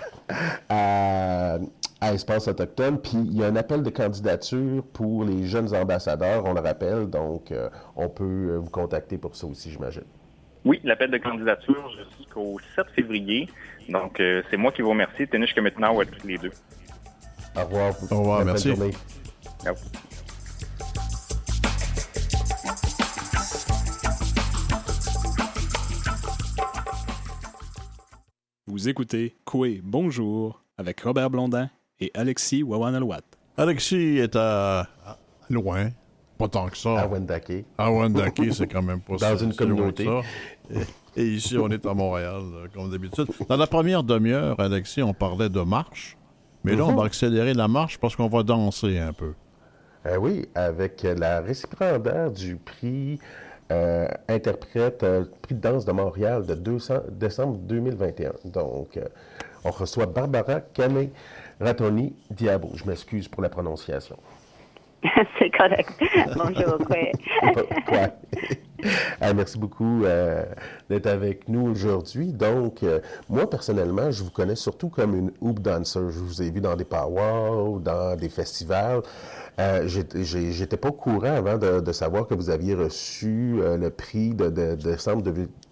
[0.70, 1.58] à,
[2.00, 3.00] à, Espace Autochtone.
[3.02, 7.10] Puis il y a un appel de candidature pour les jeunes ambassadeurs, on le rappelle.
[7.10, 7.54] Donc,
[7.98, 10.06] on peut vous contacter pour ça aussi, j'imagine.
[10.64, 13.50] Oui, l'appel de candidature jusqu'au 7 février.
[13.90, 15.28] Donc, euh, c'est moi qui vous remercie.
[15.28, 16.52] Tenez que maintenant à tous les deux.
[17.56, 17.94] Au revoir.
[18.12, 18.72] Au revoir, merci.
[28.68, 31.70] Vous écoutez Coué Bonjour avec Robert Blondin
[32.00, 33.22] et Alexis Wawanalwat.
[33.58, 34.88] Alexis est à
[35.50, 35.90] loin,
[36.42, 37.00] pas tant que ça.
[37.00, 37.66] À Wendake.
[37.78, 40.08] À Wendake, c'est quand même pas Dans une communauté.
[41.16, 42.42] Et, ici, on est à Montréal,
[42.74, 43.28] comme d'habitude.
[43.48, 46.18] Dans la première demi-heure, Alexis, on parlait de marche.
[46.64, 47.08] Mais là, on va mhm.
[47.08, 49.34] accélérer la marche parce qu'on va danser un peu.
[50.06, 53.20] Euh, oui, avec la récipiendaire du prix
[53.72, 56.56] euh, interprète, euh, prix de danse de Montréal de
[57.10, 58.34] décembre 2021.
[58.46, 59.00] Donc,
[59.64, 61.12] on reçoit Barbara Canet
[61.60, 62.72] Ratoni Diabo.
[62.76, 64.18] Je m'excuse pour la prononciation.
[65.40, 65.90] C'est correct.
[66.36, 66.98] Bonjour, quoi.
[69.34, 70.46] merci beaucoup euh,
[70.90, 72.34] d'être avec nous aujourd'hui.
[72.34, 76.00] Donc, euh, moi, personnellement, je vous connais surtout comme une hoop dancer.
[76.10, 79.02] Je vous ai vu dans des powwows, dans des festivals.
[79.60, 84.76] Euh, J'étais pas au courant avant de, savoir que vous aviez reçu le prix de,
[84.76, 85.24] décembre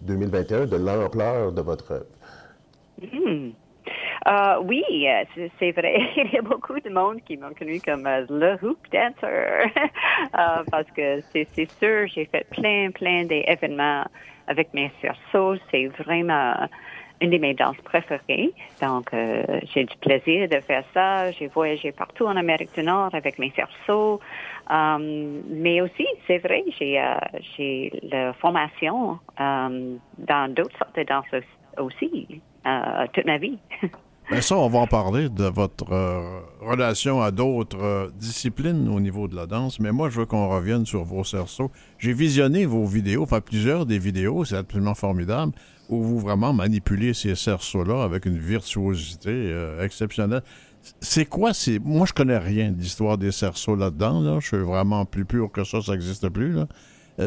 [0.02, 2.06] 2021 de l'ampleur de votre œuvre.
[3.02, 3.52] Hmm.
[4.26, 6.02] Uh, oui, euh, c'est vrai.
[6.18, 9.72] Il y a beaucoup de monde qui m'ont connu comme euh, le hoop dancer.
[10.72, 14.06] parce que c'est sûr, j'ai fait plein, plein d'événements
[14.48, 15.56] avec mes cerceaux.
[15.72, 16.68] C'est vraiment
[17.22, 18.52] une de mes danses préférées.
[18.82, 21.32] Donc, euh, j'ai du plaisir de faire ça.
[21.32, 24.20] J'ai voyagé partout en Amérique du Nord avec mes cerceaux.
[24.70, 27.02] Um, mais aussi, c'est vrai, j'ai
[27.56, 31.44] j'ai la formation um, dans d'autres sortes de danses
[31.78, 32.42] aussi,
[33.14, 33.58] toute ma vie.
[34.32, 39.00] Mais ça, on va en parler de votre euh, relation à d'autres euh, disciplines au
[39.00, 39.80] niveau de la danse.
[39.80, 41.72] Mais moi, je veux qu'on revienne sur vos cerceaux.
[41.98, 45.54] J'ai visionné vos vidéos, enfin plusieurs des vidéos, c'est absolument formidable,
[45.90, 50.44] où vous vraiment manipulez ces cerceaux-là avec une virtuosité euh, exceptionnelle.
[51.02, 51.52] C'est quoi?
[51.56, 54.22] C'est Moi, je connais rien de l'histoire des cerceaux là-dedans.
[54.22, 54.38] Là.
[54.40, 56.54] Je suis vraiment plus pur que ça, ça n'existe plus.
[56.54, 56.68] Là.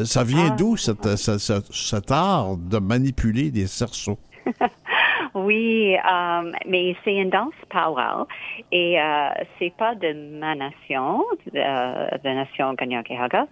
[0.05, 0.55] ça vient ah.
[0.57, 4.19] d'où, cet art de manipuler des cerceaux?
[5.35, 8.27] Oui, euh, mais c'est une danse powwow
[8.71, 11.23] et euh, c'est pas de ma nation,
[11.55, 13.47] euh, de la nation Ganyakehaga,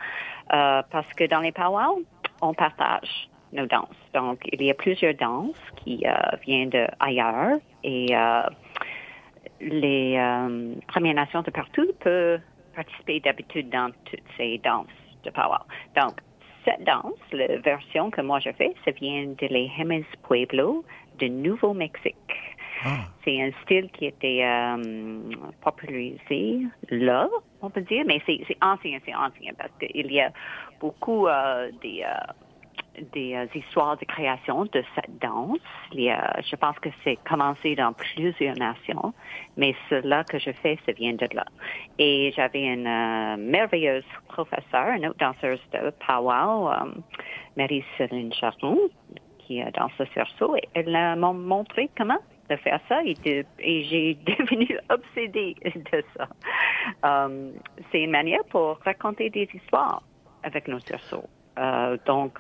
[0.53, 2.03] euh, parce que dans les powwows,
[2.41, 3.87] on partage nos danses.
[4.13, 6.13] Donc, il y a plusieurs danses qui euh,
[6.45, 8.43] viennent de ailleurs et euh,
[9.59, 10.17] les
[10.87, 12.39] Premières Nations de partout peuvent
[12.75, 14.87] participer d'habitude dans toutes ces danses
[15.23, 15.65] de powwow.
[15.95, 16.13] Donc,
[16.65, 19.71] cette danse, la version que moi je fais, ça vient de les
[20.27, 20.85] Pueblo
[21.19, 22.15] de Nouveau-Mexique.
[22.83, 23.05] Ah.
[23.23, 25.19] C'est un style qui était euh,
[25.61, 27.29] popularisé là,
[27.61, 30.31] on peut dire, mais c'est ancien, c'est ancien, parce qu'il y a
[30.79, 32.03] beaucoup euh, des,
[33.13, 35.59] des euh, histoires de création de cette danse.
[35.93, 39.13] je pense que c'est commencé dans plusieurs nations,
[39.57, 41.45] mais cela que je fais, ça vient de là.
[41.97, 46.91] Et j'avais une euh, merveilleuse professeure, une autre danseuse de powwow, euh,
[47.57, 48.77] Marie-Céline Charon,
[49.51, 53.15] qui danse le cerceau, et elle m'a montré comment de faire ça et,
[53.59, 56.27] et j'ai devenu obsédée de ça.
[57.91, 60.03] c'est une manière pour raconter des histoires
[60.43, 61.25] avec nos cerceaux.
[62.05, 62.37] donc,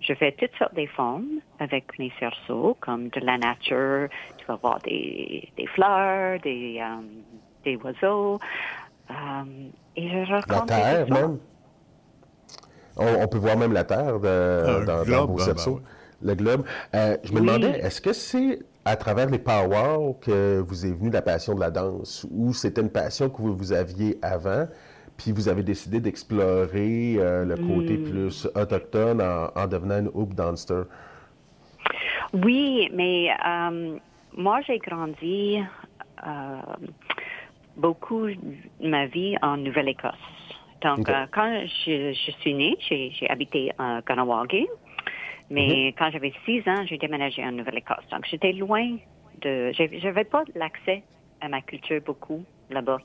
[0.00, 4.08] je fais toutes sortes de formes avec mes cerceaux, comme de la nature.
[4.38, 7.02] Tu vas voir des, des fleurs, des, euh,
[7.64, 8.38] des oiseaux.
[9.10, 9.14] Euh,
[9.96, 11.38] et je raconte La terre, même?
[12.96, 15.80] On, peut voir même la terre de, dans, vos ben, ben cerceaux.
[16.22, 16.64] Le globe.
[16.94, 21.10] Euh, je me demandais, est-ce que c'est à travers les powwows que vous est venue
[21.10, 22.26] la passion de la danse?
[22.30, 24.66] Ou c'était une passion que vous aviez avant?
[25.16, 28.10] Puis vous avez décidé d'explorer euh, le côté hmm.
[28.10, 30.84] plus autochtone en, devenant une hoop dancer.
[32.32, 33.98] Oui, mais euh,
[34.34, 35.58] moi j'ai grandi
[36.26, 36.60] euh,
[37.76, 38.28] beaucoup
[38.82, 40.14] ma vie en Nouvelle-Écosse.
[40.80, 44.66] Donc quand je, suis née, j'ai habité à Ganawagi.
[45.50, 45.92] Mais mhm.
[45.98, 48.06] quand j'avais six ans, j'ai déménagé en Nouvelle-Écosse.
[48.10, 48.96] Donc j'étais loin
[49.42, 49.72] de...
[49.72, 51.02] J'avais pas l'accès
[51.40, 52.98] à ma culture beaucoup là-bas.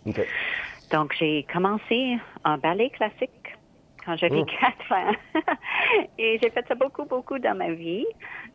[0.91, 3.31] Donc, j'ai commencé en ballet classique
[4.05, 4.45] quand j'avais oh.
[4.45, 5.11] quatre ans.
[6.17, 8.05] Et j'ai fait ça beaucoup, beaucoup dans ma vie.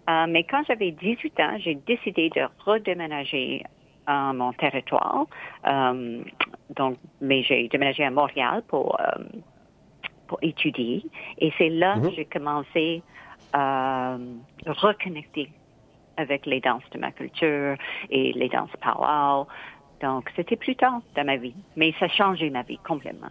[0.09, 3.64] Euh, mais quand j'avais 18 ans, j'ai décidé de redéménager
[4.07, 5.26] à mon territoire.
[5.66, 6.22] Euh,
[6.76, 9.24] donc, mais j'ai déménagé à Montréal pour, euh,
[10.29, 11.05] pour étudier.
[11.38, 12.14] Et c'est là que mm-hmm.
[12.14, 13.03] j'ai commencé
[13.52, 14.16] à
[14.66, 15.50] reconnecter
[16.16, 17.76] avec les danses de ma culture
[18.10, 19.46] et les danses powwow.
[20.02, 23.28] Donc, c'était plus tard dans ma vie, mais ça a changé ma vie complètement.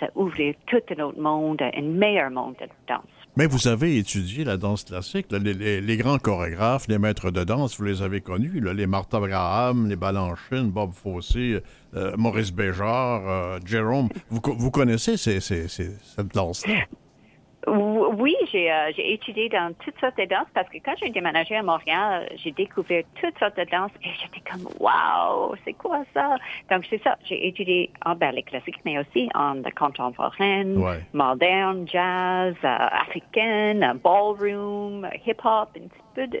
[0.00, 3.04] Ça ouvrait tout un autre monde, un meilleur monde de danse.
[3.36, 5.26] Mais vous avez étudié la danse classique.
[5.30, 8.60] les, grands chorégraphes, les maîtres de danse, vous les avez connus.
[8.60, 11.60] les Martha Graham, les Balanchine, Bob Fossé,
[11.94, 14.08] euh, Maurice Béjart, euh, Jérôme.
[14.28, 16.74] Vous, vous connaissez cette danse-là?
[17.66, 21.62] Oui, euh, j'ai étudié dans toutes sortes de danses parce que quand j'ai déménagé à
[21.62, 26.36] Montréal, j'ai découvert toutes sortes de danses et j'étais comme wow, c'est quoi ça?
[26.70, 30.80] Donc c'est ça, j'ai étudié en ballet classique, mais aussi en contemporaine,
[31.12, 35.70] moderne, jazz, euh, africaine, ballroom, hip hop.
[35.76, 36.40] Un petit peu de,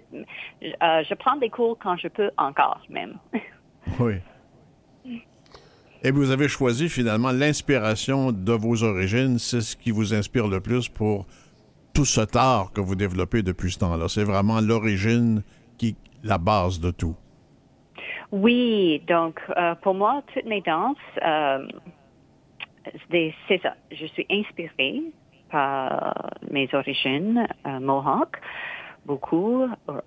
[0.82, 3.18] euh, je prends des cours quand je peux encore même.
[4.00, 4.16] Oui.
[6.04, 9.38] Et vous avez choisi finalement l'inspiration de vos origines.
[9.38, 11.26] C'est ce qui vous inspire le plus pour
[11.92, 14.06] tout ce art que vous développez depuis ce temps-là.
[14.08, 15.42] C'est vraiment l'origine
[15.76, 17.16] qui la base de tout.
[18.30, 21.66] Oui, donc euh, pour moi, toutes mes danses, euh,
[23.10, 23.74] c'est ça.
[23.90, 25.02] Je suis inspirée
[25.50, 28.36] par mes origines euh, Mohawk,
[29.06, 29.66] beaucoup,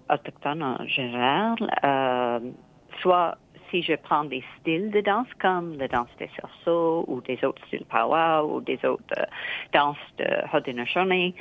[0.09, 1.55] autochtones en général,
[3.01, 3.37] soit
[3.71, 7.65] si je prends des styles de danse comme la danse des cerceaux ou des autres
[7.67, 9.23] styles powwow ou des autres euh,
[9.73, 11.33] danses de Haudenosaunee,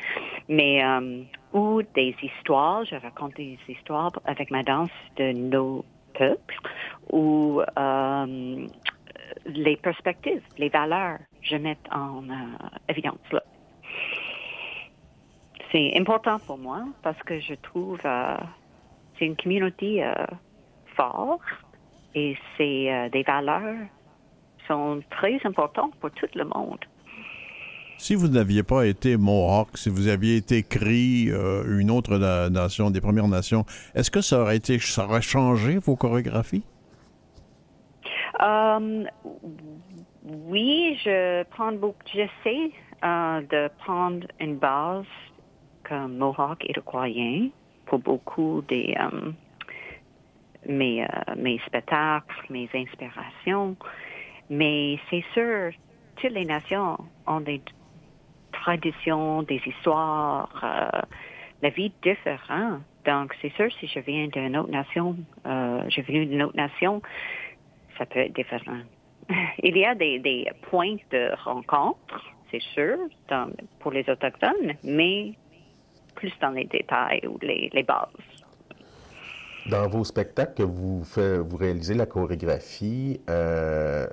[0.48, 6.58] mais euh, ou des histoires, je raconte des histoires avec ma danse de nos peuples
[7.10, 8.66] ou euh,
[9.46, 12.22] les perspectives, les valeurs, je mets en
[12.88, 13.18] évidence.
[15.72, 18.00] C'est important pour moi parce que je trouve
[19.18, 20.05] c'est une communauté
[20.96, 21.42] forte
[22.14, 23.86] et c'est euh, des valeurs
[24.66, 26.78] sont très importantes pour tout le monde.
[27.98, 32.16] Si vous n'aviez pas été Mohawk, si vous aviez été Cree, euh, une autre
[32.48, 36.64] nation, des Premières Nations, est-ce que ça aurait été, ça aurait changé vos chorégraphies?
[38.40, 39.04] Euh,
[40.24, 42.70] oui, je prends beaucoup, j'essaie
[43.02, 45.04] de prendre une base
[45.86, 47.48] comme Mohawk et croyant
[47.86, 48.94] pour beaucoup des,
[50.70, 51.06] mes, euh,
[51.36, 53.76] mes spectacles, mes inspirations.
[54.48, 55.72] Mais c'est sûr,
[56.16, 57.60] toutes les nations ont des
[58.52, 61.00] traditions, des histoires, euh,
[61.62, 62.82] la vie différente.
[63.04, 65.16] Donc, c'est sûr, si je viens d'une autre nation,
[65.46, 67.00] euh, je viens d'une autre nation,
[67.98, 68.82] ça peut être différent.
[69.62, 72.98] Il y a des, des points de rencontre, c'est sûr,
[73.78, 75.32] pour les Autochtones, mais
[76.14, 78.39] plus dans les détails ou les, les bases.
[79.68, 84.06] Dans vos spectacles que vous, fait, vous réalisez la chorégraphie, euh,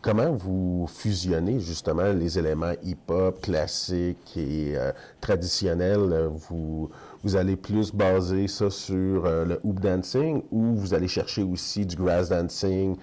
[0.00, 6.30] comment vous fusionnez justement les éléments hip-hop classiques et euh, traditionnels?
[6.48, 6.90] Vous,
[7.22, 11.84] vous allez plus baser ça sur euh, le hoop dancing ou vous allez chercher aussi
[11.84, 12.96] du grass dancing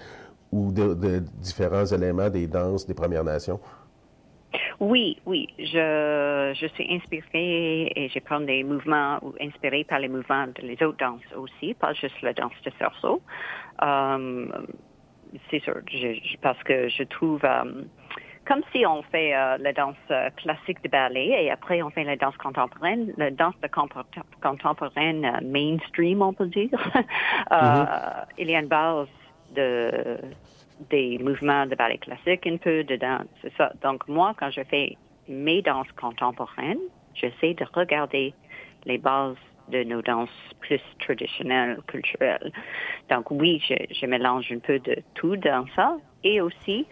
[0.52, 3.60] ou de, différents éléments des danses des Premières Nations?
[4.80, 5.48] Oui, oui.
[5.58, 10.82] Je, je suis inspirée et je prends des mouvements ou inspirée par les mouvements des
[10.84, 13.22] autres danses aussi, pas juste la danse de cerceau.
[13.84, 14.48] Euh,
[15.52, 15.76] c'est sûr,
[16.42, 17.84] parce que je trouve euh,
[18.46, 19.98] comme si on fait euh, la danse
[20.38, 23.68] classique de ballet et après on fait la danse contemporaine, la danse de
[24.42, 26.70] contemporaine mainstream, on peut dire.
[28.38, 29.08] Il y a une base
[29.54, 30.18] de
[30.90, 33.72] des mouvements de ballet classique un peu de danse, c'est ça.
[33.82, 36.80] Donc moi, quand je fais mes danses contemporaines,
[37.14, 38.34] j'essaie de regarder
[38.86, 39.36] les bases
[39.70, 40.30] de nos danses
[40.62, 42.52] plus traditionnelles, culturelles.
[43.10, 45.98] Donc oui, je, je mélange un peu de tout dans ça.
[46.24, 46.88] Et aussi,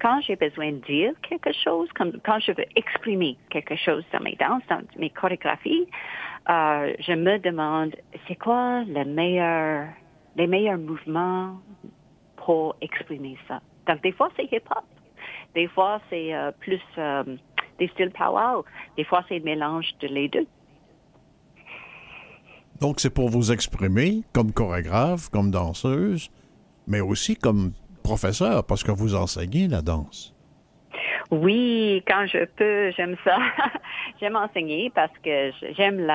[0.00, 4.20] quand j'ai besoin de dire quelque chose, comme, quand je veux exprimer quelque chose dans
[4.20, 5.86] mes danses, dans mes chorégraphies,
[6.48, 7.94] euh, je me demande,
[8.26, 9.86] c'est quoi le meilleur,
[10.36, 11.56] les meilleurs mouvements
[12.44, 13.60] pour exprimer ça.
[13.88, 14.84] Donc, des fois, c'est hip-hop.
[15.54, 17.24] Des fois, c'est euh, plus euh,
[17.78, 18.62] des styles power.
[18.96, 20.46] Des fois, c'est un mélange de les deux.
[22.80, 26.30] Donc, c'est pour vous exprimer comme chorégraphe, comme danseuse,
[26.86, 27.72] mais aussi comme
[28.02, 30.34] professeur, parce que vous enseignez la danse.
[31.30, 33.38] Oui, quand je peux, j'aime ça.
[34.20, 36.06] j'aime enseigner parce que j'aime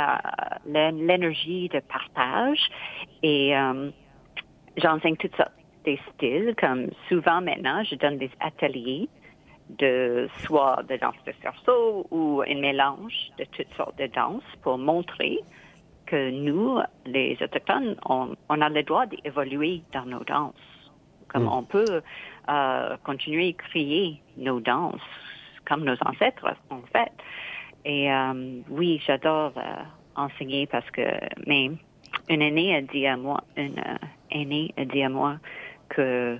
[0.65, 2.59] l'énergie de partage
[3.23, 3.89] et euh,
[4.77, 5.49] j'enseigne tout ça
[5.87, 9.07] des styles, comme souvent maintenant, je donne des ateliers
[9.69, 14.77] de soit de danse de cerceau ou un mélange de toutes sortes de danses pour
[14.77, 15.39] montrer
[16.05, 20.69] que nous, les autochtones, on, a le droit d'évoluer dans nos danses.
[21.29, 21.59] Comme mm.
[21.59, 22.01] on peut
[22.49, 25.09] euh, continuer à créer nos danses
[25.67, 27.11] comme nos ancêtres ont fait.
[27.83, 29.83] Et euh, oui, j'adore euh,
[30.15, 31.01] enseigner parce que
[31.45, 31.71] mais
[32.29, 33.81] une aînée a dit à moi, une
[34.31, 35.37] aînée a dit à moi,
[35.89, 36.37] que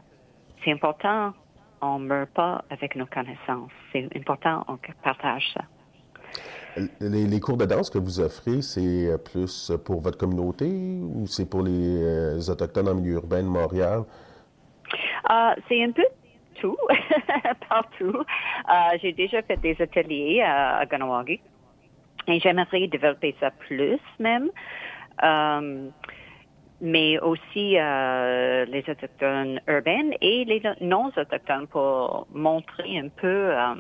[0.63, 1.33] c'est important,
[1.81, 3.71] on ne meurt pas avec nos connaissances.
[3.91, 5.61] C'est important, on partage ça.
[6.99, 11.63] Les, cours de danse que vous offrez, c'est plus pour votre communauté ou c'est pour
[11.63, 14.03] les euh, Autochtones en milieu urbain de Montréal?
[15.29, 16.05] Uh, c'est un peu
[16.61, 16.77] tout,
[17.69, 18.23] partout.
[18.69, 21.41] Uh, j'ai déjà fait des ateliers à, à Ganawagi
[22.27, 24.49] et j'aimerais développer ça plus même.
[25.23, 25.91] Um,
[26.81, 33.75] mais aussi euh, les autochtones urbains et les non-autochtones pour montrer un peu euh,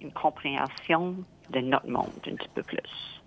[0.00, 1.14] une compréhension
[1.50, 3.22] de notre monde un petit peu plus.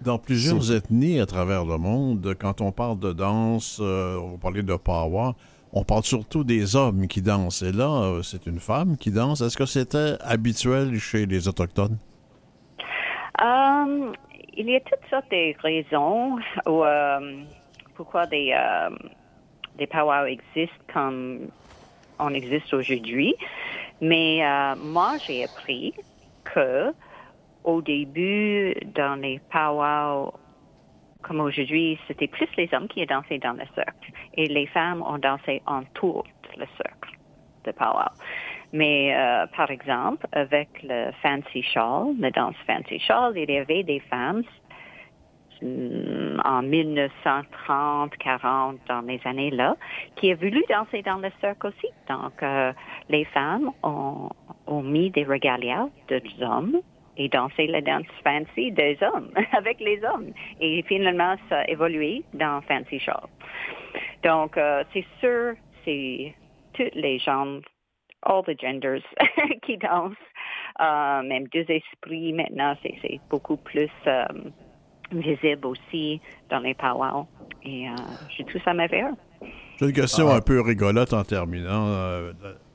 [0.00, 4.62] Dans plusieurs ethnies à travers le monde, quand on parle de danse, euh, on parler
[4.62, 5.32] de power,
[5.72, 7.62] on parle surtout des hommes qui dansent.
[7.62, 9.40] Et là, c'est une femme qui danse.
[9.40, 11.98] Est-ce que c'était habituel chez les Autochtones?
[14.56, 17.44] Il y a toutes sortes de raisons euh,
[17.94, 18.90] pourquoi des, euh,
[19.76, 21.48] des powwows existent comme
[22.18, 23.34] on existe aujourd'hui.
[24.00, 25.94] Mais euh, moi, j'ai appris
[26.44, 26.92] que
[27.64, 30.32] au début, dans les powwows
[31.22, 35.18] comme aujourd'hui, c'était plus les hommes qui dansaient dans le cercle et les femmes ont
[35.18, 37.18] dansé autour de le cercle
[37.64, 38.10] de powwow.
[38.72, 43.82] Mais euh, par exemple, avec le fancy shawl, la danse fancy shawl, il y avait
[43.82, 44.42] des femmes
[45.62, 49.76] mm, en 1930, 40, dans les années-là,
[50.16, 51.88] qui ont voulu danser dans le cercle aussi.
[52.08, 52.72] Donc, euh,
[53.08, 54.30] les femmes ont,
[54.66, 56.80] ont mis des regalias des hommes
[57.16, 60.32] et dansé la danse fancy des hommes, avec les hommes.
[60.60, 63.28] Et finalement, ça a évolué dans Fancy Shawl.
[64.22, 65.54] Donc, euh, c'est sûr,
[65.84, 66.34] c'est
[66.74, 67.60] toutes les gens
[68.26, 69.02] all the genders
[69.62, 70.14] qui dansent.
[70.80, 74.24] Euh, même deux esprits maintenant, c'est beaucoup plus euh,
[75.12, 76.20] visible aussi
[76.50, 77.26] dans les powwows.
[77.62, 77.92] Et euh,
[78.36, 79.06] j'ai tout ça à ma J'ai
[79.80, 81.88] une question un peu rigolote en terminant.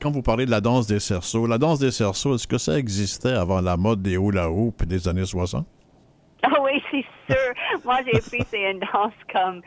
[0.02, 2.78] quand vous parlez de la danse des cerceaux, la danse des cerceaux, est-ce que ça
[2.80, 5.68] existait avant la mode des hula hoop des années 60?
[6.54, 7.54] Ah oui, c'est sûr.
[7.86, 9.62] Moi, j'ai appris c'est une danse comme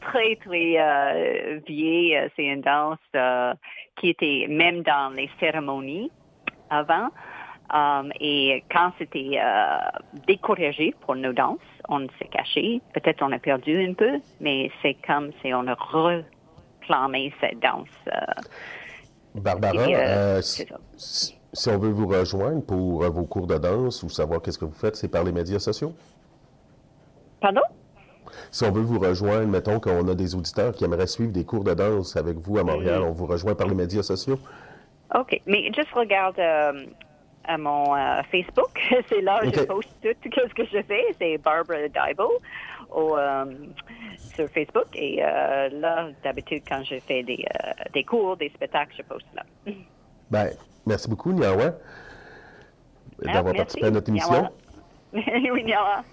[0.00, 2.18] très, très vieille.
[2.34, 2.98] C'est une danse
[3.96, 6.10] qui était même dans les cérémonies
[6.70, 7.10] avant.
[7.72, 9.78] Um, et quand c'était euh,
[10.26, 11.58] découragé pour nos danses,
[11.88, 12.80] on s'est caché.
[12.92, 17.88] Peut-être on a perdu un peu, mais c'est comme si on a reclamé cette danse.
[18.08, 18.20] Euh,
[19.34, 20.66] Barbara, euh, si,
[21.68, 24.96] on veut vous rejoindre pour vos cours de danse ou savoir qu'est-ce que vous faites,
[24.96, 25.94] c'est par les médias sociaux?
[27.44, 27.60] Pardon?
[28.50, 31.62] Si on veut vous rejoindre, mettons qu'on a des auditeurs qui aimeraient suivre des cours
[31.62, 33.08] de danse avec vous à Montréal, mm-hmm.
[33.08, 34.38] on vous rejoint par les médias sociaux?
[35.14, 35.42] OK.
[35.46, 36.86] Mais juste regarde euh,
[37.44, 38.80] à mon euh, Facebook.
[39.10, 41.04] C'est là que je poste tout ce que je fais.
[41.18, 42.32] C'est Barbara Daibo
[42.96, 43.44] euh,
[44.16, 44.86] sur Facebook.
[44.94, 47.44] Et là, d'habitude, quand je fais des,
[47.92, 49.42] des cours, des spectacles, je poste là.
[50.30, 50.48] ben,
[50.86, 51.74] merci beaucoup, Niawa.
[53.22, 53.56] d'avoir merci.
[53.58, 54.50] participé à notre émission.
[55.14, 56.04] Oui, Niala.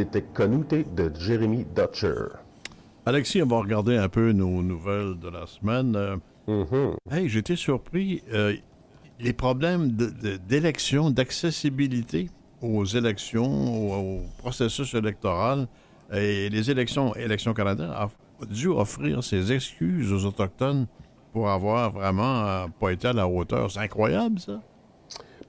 [0.00, 2.28] C'était Connuté de Jeremy Dutcher.
[3.04, 5.94] Alexis, on va regarder un peu nos nouvelles de la semaine.
[5.94, 6.16] Euh,
[6.48, 6.94] Mhm.
[7.10, 8.22] Hey, j'étais surpris.
[8.32, 8.54] euh,
[9.18, 9.90] les problèmes
[10.48, 12.30] d'élection, d'accessibilité
[12.62, 15.68] aux élections, au, au processus électoral,
[16.10, 18.08] et les élections, Élections Canada a
[18.46, 20.86] dû offrir ses excuses aux Autochtones
[21.34, 23.70] pour avoir vraiment euh, pas été à la hauteur.
[23.70, 24.62] C'est incroyable, ça.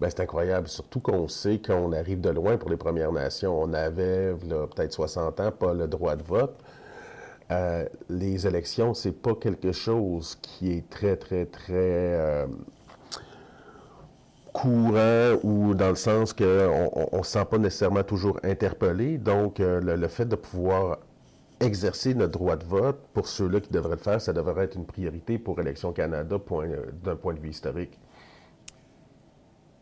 [0.01, 3.61] Ben, c'est incroyable, surtout qu'on sait qu'on arrive de loin pour les Premières Nations.
[3.61, 6.57] On avait, peut-être 60 ans, pas le droit de vote.
[7.51, 12.47] Euh, les élections, c'est pas quelque chose qui est très, très, très euh,
[14.53, 16.45] courant ou dans le sens qu'on
[17.13, 19.19] ne se sent pas nécessairement toujours interpellé.
[19.19, 20.97] Donc, euh, le, le fait de pouvoir
[21.59, 24.85] exercer notre droit de vote, pour ceux-là qui devraient le faire, ça devrait être une
[24.85, 26.37] priorité pour Élections Canada
[27.03, 27.99] d'un point de vue historique.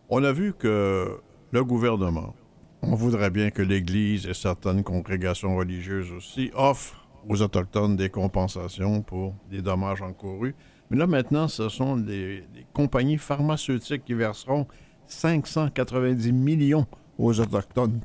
[0.09, 1.19] On a vu que
[1.51, 2.33] le gouvernement,
[2.81, 9.01] on voudrait bien que l'Église et certaines congrégations religieuses aussi offrent aux Autochtones des compensations
[9.01, 10.55] pour des dommages encourus.
[10.89, 14.65] Mais là, maintenant, ce sont les, les compagnies pharmaceutiques qui verseront
[15.07, 16.87] 590 millions
[17.17, 17.99] aux Autochtones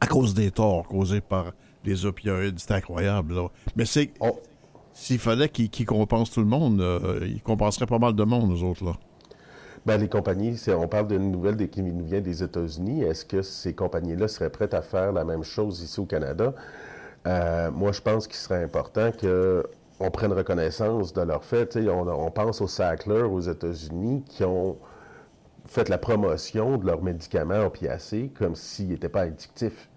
[0.00, 1.52] à cause des torts causés par
[1.84, 2.58] les opioïdes.
[2.58, 3.48] C'est incroyable, là.
[3.76, 4.12] Mais c'est...
[4.20, 4.36] On-
[4.94, 8.50] S'il fallait qu'ils qu'ils compensent tout le monde, euh, ils compenseraient pas mal de monde,
[8.50, 8.92] nous autres, là.
[9.84, 13.02] Ben, les compagnies, on parle d'une nouvelle qui nous vient des États-Unis.
[13.02, 16.54] Est-ce que ces compagnies-là seraient prêtes à faire la même chose ici au Canada?
[17.26, 21.76] Euh, moi, je pense qu'il serait important qu'on prenne reconnaissance de leur fait.
[21.76, 24.76] On, on, pense aux Sackler aux États-Unis qui ont
[25.66, 29.88] fait la promotion de leurs médicaments opiacés comme s'ils n'étaient pas addictifs.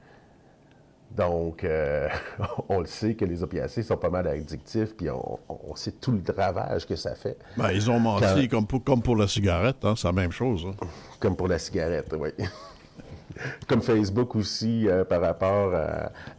[1.15, 2.09] Donc, euh,
[2.69, 5.39] on le sait que les opiacés sont pas mal addictifs, puis on,
[5.75, 7.37] sait tout le ravage que ça fait.
[7.57, 10.65] Ben, ils ont menti comme, pour, comme pour la cigarette, hein, c'est la même chose.
[10.67, 10.87] Hein.
[11.19, 12.29] Comme pour la cigarette, oui.
[13.67, 15.73] comme Facebook aussi euh, par rapport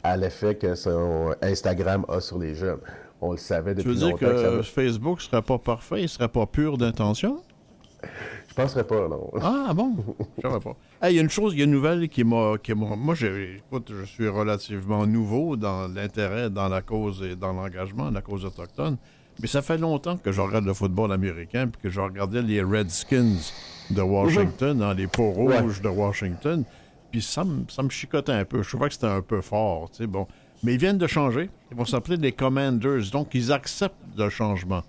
[0.02, 2.80] à, l'effet que son Instagram a sur les jeunes.
[3.20, 4.18] On le savait depuis longtemps.
[4.18, 7.42] Tu veux dire que, Facebook serait pas parfait, il serait pas pur d'intention?
[8.56, 9.30] Je penserais pas, non.
[9.42, 9.96] Ah bon?
[10.42, 10.76] Je ne pas.
[11.10, 12.54] Il y a une chose, il y a une nouvelle qui m'a.
[12.74, 18.10] Moi, je, écoute, je suis relativement nouveau dans l'intérêt, dans la cause et dans l'engagement
[18.10, 18.96] la cause autochtone.
[19.40, 22.62] Mais ça fait longtemps que je regarde le football américain puis que je regardais les
[22.62, 23.36] Redskins
[23.90, 26.64] de Washington, dans les peaux rouges de Washington.
[27.10, 28.62] Puis ça me, ça me chicotait un peu.
[28.62, 30.26] Je trouvais que c'était un peu fort, tu sais, bon.
[30.62, 31.50] Mais ils viennent de changer.
[31.70, 33.10] Ils vont s'appeler les Commanders.
[33.12, 34.82] Donc, ils acceptent le changement.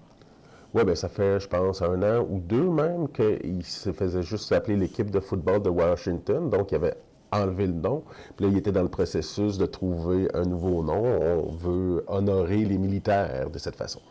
[0.74, 4.46] Oui, bien, ça fait, je pense, un an ou deux même qu'il se faisait juste
[4.46, 6.50] s'appeler l'équipe de football de Washington.
[6.50, 6.96] Donc, il avait
[7.32, 8.04] enlevé le nom.
[8.36, 11.04] Puis là, il était dans le processus de trouver un nouveau nom.
[11.04, 14.02] On veut honorer les militaires de cette façon.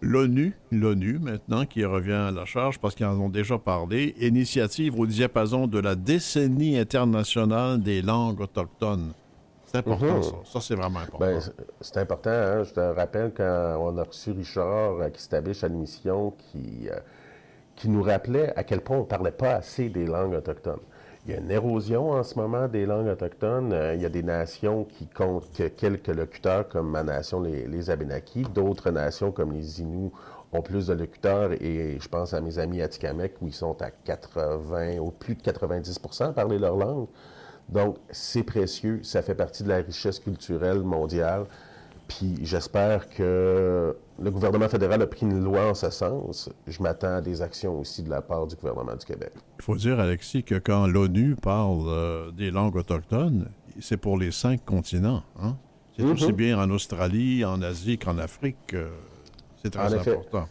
[0.00, 4.98] L'ONU, l'ONU maintenant, qui revient à la charge parce qu'ils en ont déjà parlé, initiative
[4.98, 9.12] au diapason de la décennie internationale des langues autochtones.
[9.72, 10.22] C'est important, mhm.
[10.22, 10.36] ça.
[10.44, 11.24] Ça, c'est vraiment important.
[11.24, 11.40] Ben,
[11.80, 12.30] c'est important.
[12.30, 12.62] Hein.
[12.62, 16.98] Je te rappelle quand on a reçu Richard euh, qui s'établit à l'émission qui, euh,
[17.74, 20.80] qui nous rappelait à quel point on ne parlait pas assez des langues autochtones.
[21.24, 23.72] Il y a une érosion en ce moment des langues autochtones.
[23.72, 27.88] Euh, il y a des nations qui comptent quelques locuteurs, comme ma nation, les, les
[27.88, 28.42] Abénakis.
[28.42, 30.12] D'autres nations, comme les Inuits,
[30.52, 31.52] ont plus de locuteurs.
[31.62, 35.40] Et je pense à mes amis Atikamek, où ils sont à 80 ou plus de
[35.40, 37.06] 90 à parler leur langue.
[37.72, 41.46] Donc, c'est précieux, ça fait partie de la richesse culturelle mondiale.
[42.06, 46.50] Puis j'espère que le gouvernement fédéral a pris une loi en ce sens.
[46.66, 49.32] Je m'attends à des actions aussi de la part du gouvernement du Québec.
[49.58, 53.48] Il faut dire, Alexis, que quand l'ONU parle euh, des langues autochtones,
[53.80, 55.22] c'est pour les cinq continents.
[55.40, 55.56] Hein?
[55.96, 56.32] C'est aussi mm-hmm.
[56.32, 58.74] bien en Australie, en Asie qu'en Afrique.
[58.74, 58.90] Euh,
[59.62, 60.46] c'est très important.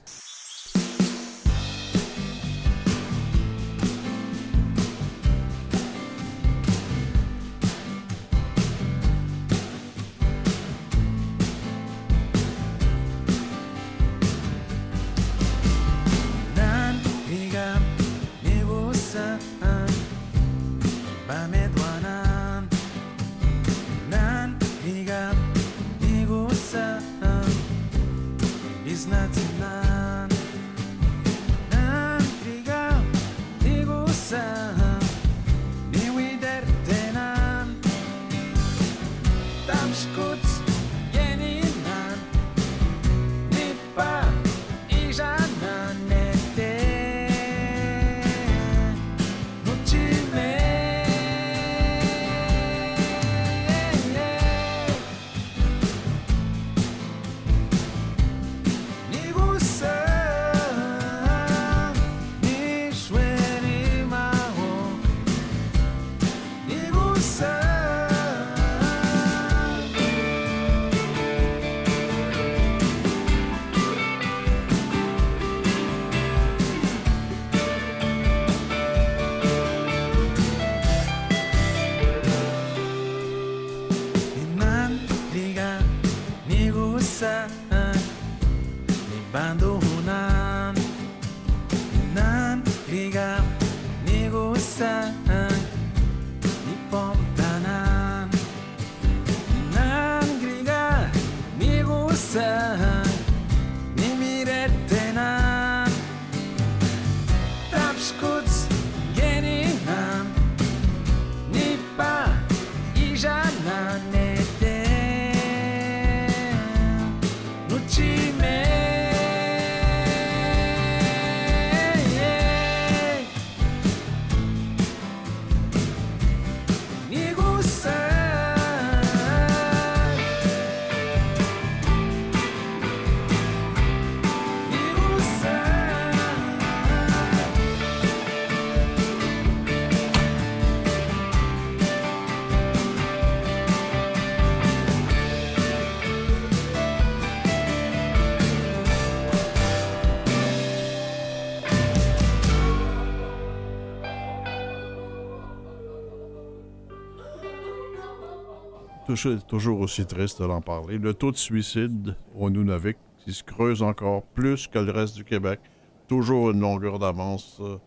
[159.16, 160.98] Toujours, toujours aussi triste d'en parler.
[160.98, 165.24] Le taux de suicide au Nunavik qui se creuse encore plus que le reste du
[165.24, 165.60] Québec.
[166.08, 167.58] Toujours une longueur d'avance.
[167.62, 167.78] euh.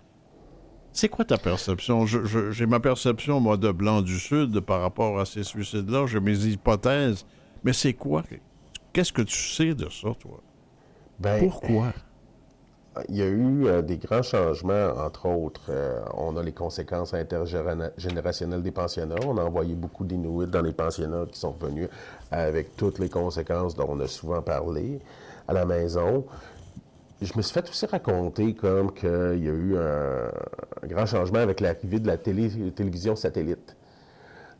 [0.92, 2.06] C'est quoi ta perception?
[2.06, 6.06] J'ai ma perception, moi, de Blanc du Sud par rapport à ces suicides-là.
[6.06, 7.26] J'ai mes hypothèses.
[7.64, 8.22] Mais c'est quoi?
[8.92, 10.40] Qu'est-ce que tu sais de ça, toi?
[11.18, 11.92] Ben, Pourquoi?
[13.08, 15.62] Il y a eu euh, des grands changements, entre autres.
[15.68, 19.16] euh, on a les conséquences intergénérationnelles des pensionnats.
[19.26, 21.88] On a envoyé beaucoup d'Inuits dans les pensionnats qui sont revenus
[22.30, 25.00] avec toutes les conséquences dont on a souvent parlé
[25.48, 26.24] à la maison.
[27.20, 30.30] Je me suis fait aussi raconter comme qu'il y a eu un,
[30.86, 33.76] grand changement avec l'arrivée de la télé- télévision satellite.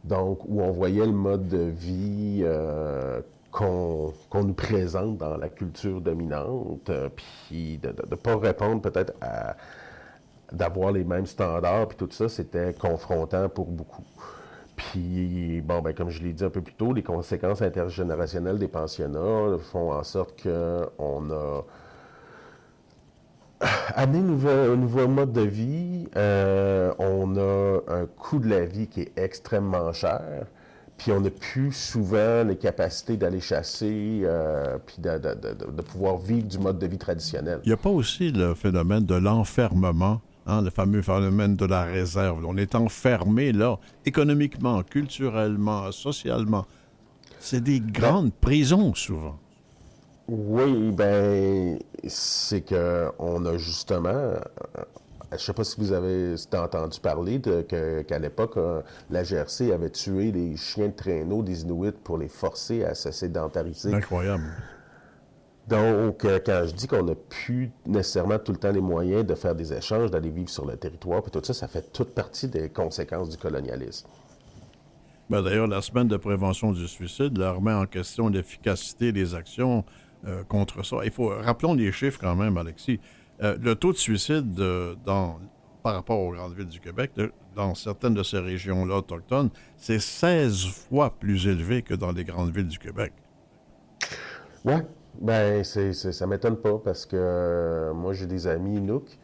[0.03, 3.21] Donc, où on voyait le mode de vie euh,
[3.55, 9.57] qu'on nous présente dans la culture dominante, euh, puis de ne pas répondre peut-être à
[10.53, 14.05] d'avoir les mêmes standards, puis tout ça, c'était confrontant pour beaucoup.
[14.77, 18.69] Puis, bon, ben, comme je l'ai dit un peu plus tôt, les conséquences intergénérationnelles des
[18.69, 21.63] pensionnats font en sorte qu'on a
[23.95, 26.09] amené un nouveau, un nouveau mode de vie.
[26.17, 30.47] Euh, on a un coût de la vie qui est extrêmement cher.
[30.97, 35.83] Puis on n'a plus souvent les capacités d'aller chasser, euh, puis de, de- de- de
[35.83, 37.61] pouvoir vivre du mode de vie traditionnel.
[37.65, 41.83] Il n'y a pas aussi le phénomène de l'enfermement, hein, le fameux phénomène de la
[41.85, 42.45] réserve.
[42.47, 46.65] On est enfermé là, économiquement, culturellement, socialement.
[47.41, 49.37] C'est des grandes prisons souvent.
[50.29, 54.33] Oui, ben, c'est que on a justement,
[55.37, 59.91] je sais pas si vous avez si entendu parler qu'à l'époque, euh, la GRC avait
[59.91, 63.95] tué les chiens de traîneau des Inuits pour les forcer à se sédentariser.
[63.95, 64.45] Incroyable.
[65.69, 69.35] Donc, euh, quand je dis qu'on n'a plus nécessairement tout le temps les moyens de
[69.35, 72.49] faire des échanges, d'aller vivre sur le territoire, puis tout ça, ça fait toute partie
[72.49, 74.07] des conséquences du colonialisme.
[75.31, 79.85] Ben, D'ailleurs, la semaine de prévention du suicide là, remet en question l'efficacité des actions
[80.27, 80.99] euh, contre ça.
[81.05, 83.01] Il faut rappelons les chiffres quand même, Alexis.
[83.43, 84.95] Euh, le taux de suicide euh,
[85.83, 87.13] par rapport aux grandes villes du Québec,
[87.55, 92.55] dans certaines de ces régions-là autochtones, c'est 16 fois plus élevé que dans les grandes
[92.55, 93.13] villes du Québec.
[94.65, 94.83] Ouais,
[95.21, 99.19] ben c'est, c'est- ça m'étonne pas parce que euh, moi j'ai des amis Inuk,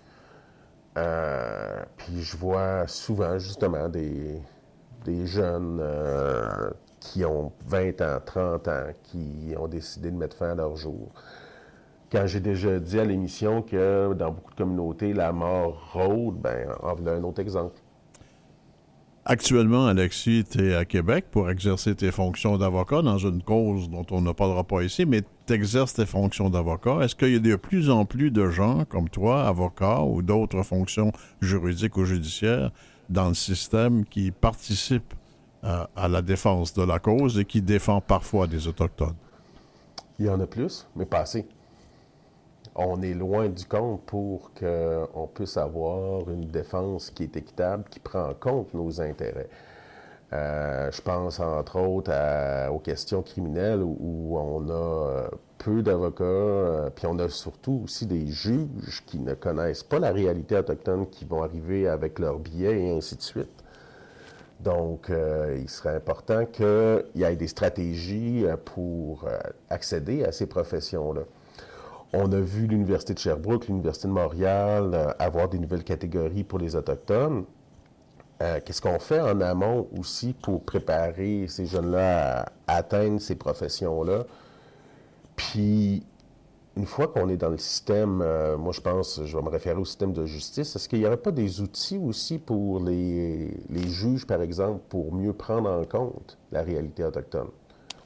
[1.97, 4.41] puis je vois souvent justement des,
[5.05, 5.83] des jeunes
[7.01, 11.09] qui ont 20 ans, 30 ans, qui ont décidé de mettre fin à leur jour.
[12.11, 16.69] Quand j'ai déjà dit à l'émission que dans beaucoup de communautés, la mort rôde, ben
[16.83, 17.81] en voilà un autre exemple.
[19.25, 24.07] Actuellement, Alexis, tu es à Québec pour exercer tes fonctions d'avocat dans une cause dont
[24.11, 26.99] on ne parlera pas ici, mais tu exerces tes fonctions d'avocat.
[27.03, 30.63] Est-ce qu'il y a de plus en plus de gens comme toi, avocats ou d'autres
[30.65, 32.73] fonctions juridiques ou judiciaires
[33.09, 35.15] dans le système qui participent
[35.63, 39.15] à, à la défense de la cause et qui défendent parfois des Autochtones?
[40.19, 41.47] Il y en a plus, mais pas assez.
[42.83, 48.01] On est loin du compte pour qu'on puisse avoir une défense qui est équitable, qui
[48.01, 49.51] prend en compte nos intérêts.
[50.33, 52.11] Euh, je pense entre autres
[52.71, 55.29] aux questions criminelles où, on a euh,
[55.59, 60.11] peu d'avocats, euh, puis on a surtout aussi des juges qui ne connaissent pas la
[60.11, 63.63] réalité autochtone, qui vont arriver avec leurs billets et ainsi de suite.
[64.61, 69.27] Donc, il serait important qu'il y ait des stratégies pour
[69.71, 71.23] accéder à ces professions-là.
[72.13, 76.59] On a vu l'Université de Sherbrooke, l'Université de Montréal euh, avoir des nouvelles catégories pour
[76.59, 77.45] les Autochtones.
[78.43, 84.25] Euh, Qu'est-ce qu'on fait en amont aussi pour préparer ces jeunes-là à atteindre ces professions-là?
[85.37, 86.05] Puis,
[86.77, 89.79] une fois qu'on est dans le système, euh, moi je pense, je vais me référer
[89.79, 93.89] au système de justice, est-ce qu'il n'y aurait pas des outils aussi pour les, les
[93.89, 97.51] juges, par exemple, pour mieux prendre en compte la réalité autochtone?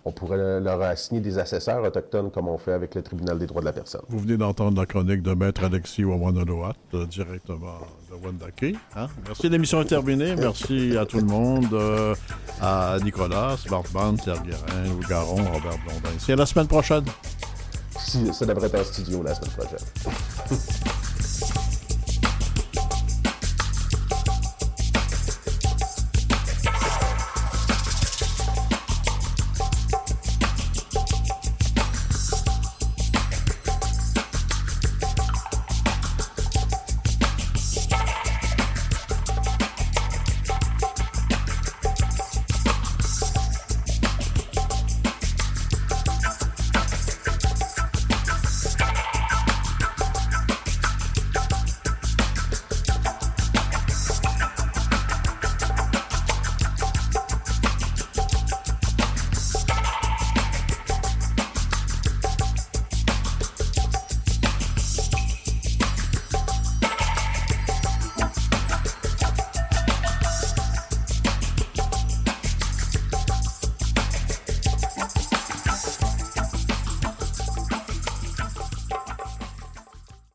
[0.06, 3.62] On pourrait leur assigner des assesseurs autochtones comme on fait avec le Tribunal des droits
[3.62, 4.02] de la personne.
[4.08, 7.78] Vous venez d'entendre la chronique de Maître Alexis Wawanaloat, euh, directement
[8.10, 8.76] de Wendake.
[8.96, 9.06] Hein?
[9.26, 10.36] Merci, l'émission est terminée.
[10.36, 12.14] Merci à tout le monde, euh,
[12.60, 16.10] à Nicolas, Bartman, Pierre Guérin, Louis Garon, Robert Blondin.
[16.18, 17.04] C'est à la semaine prochaine.
[17.98, 19.78] Si- Ça devrait être en studio la semaine prochaine.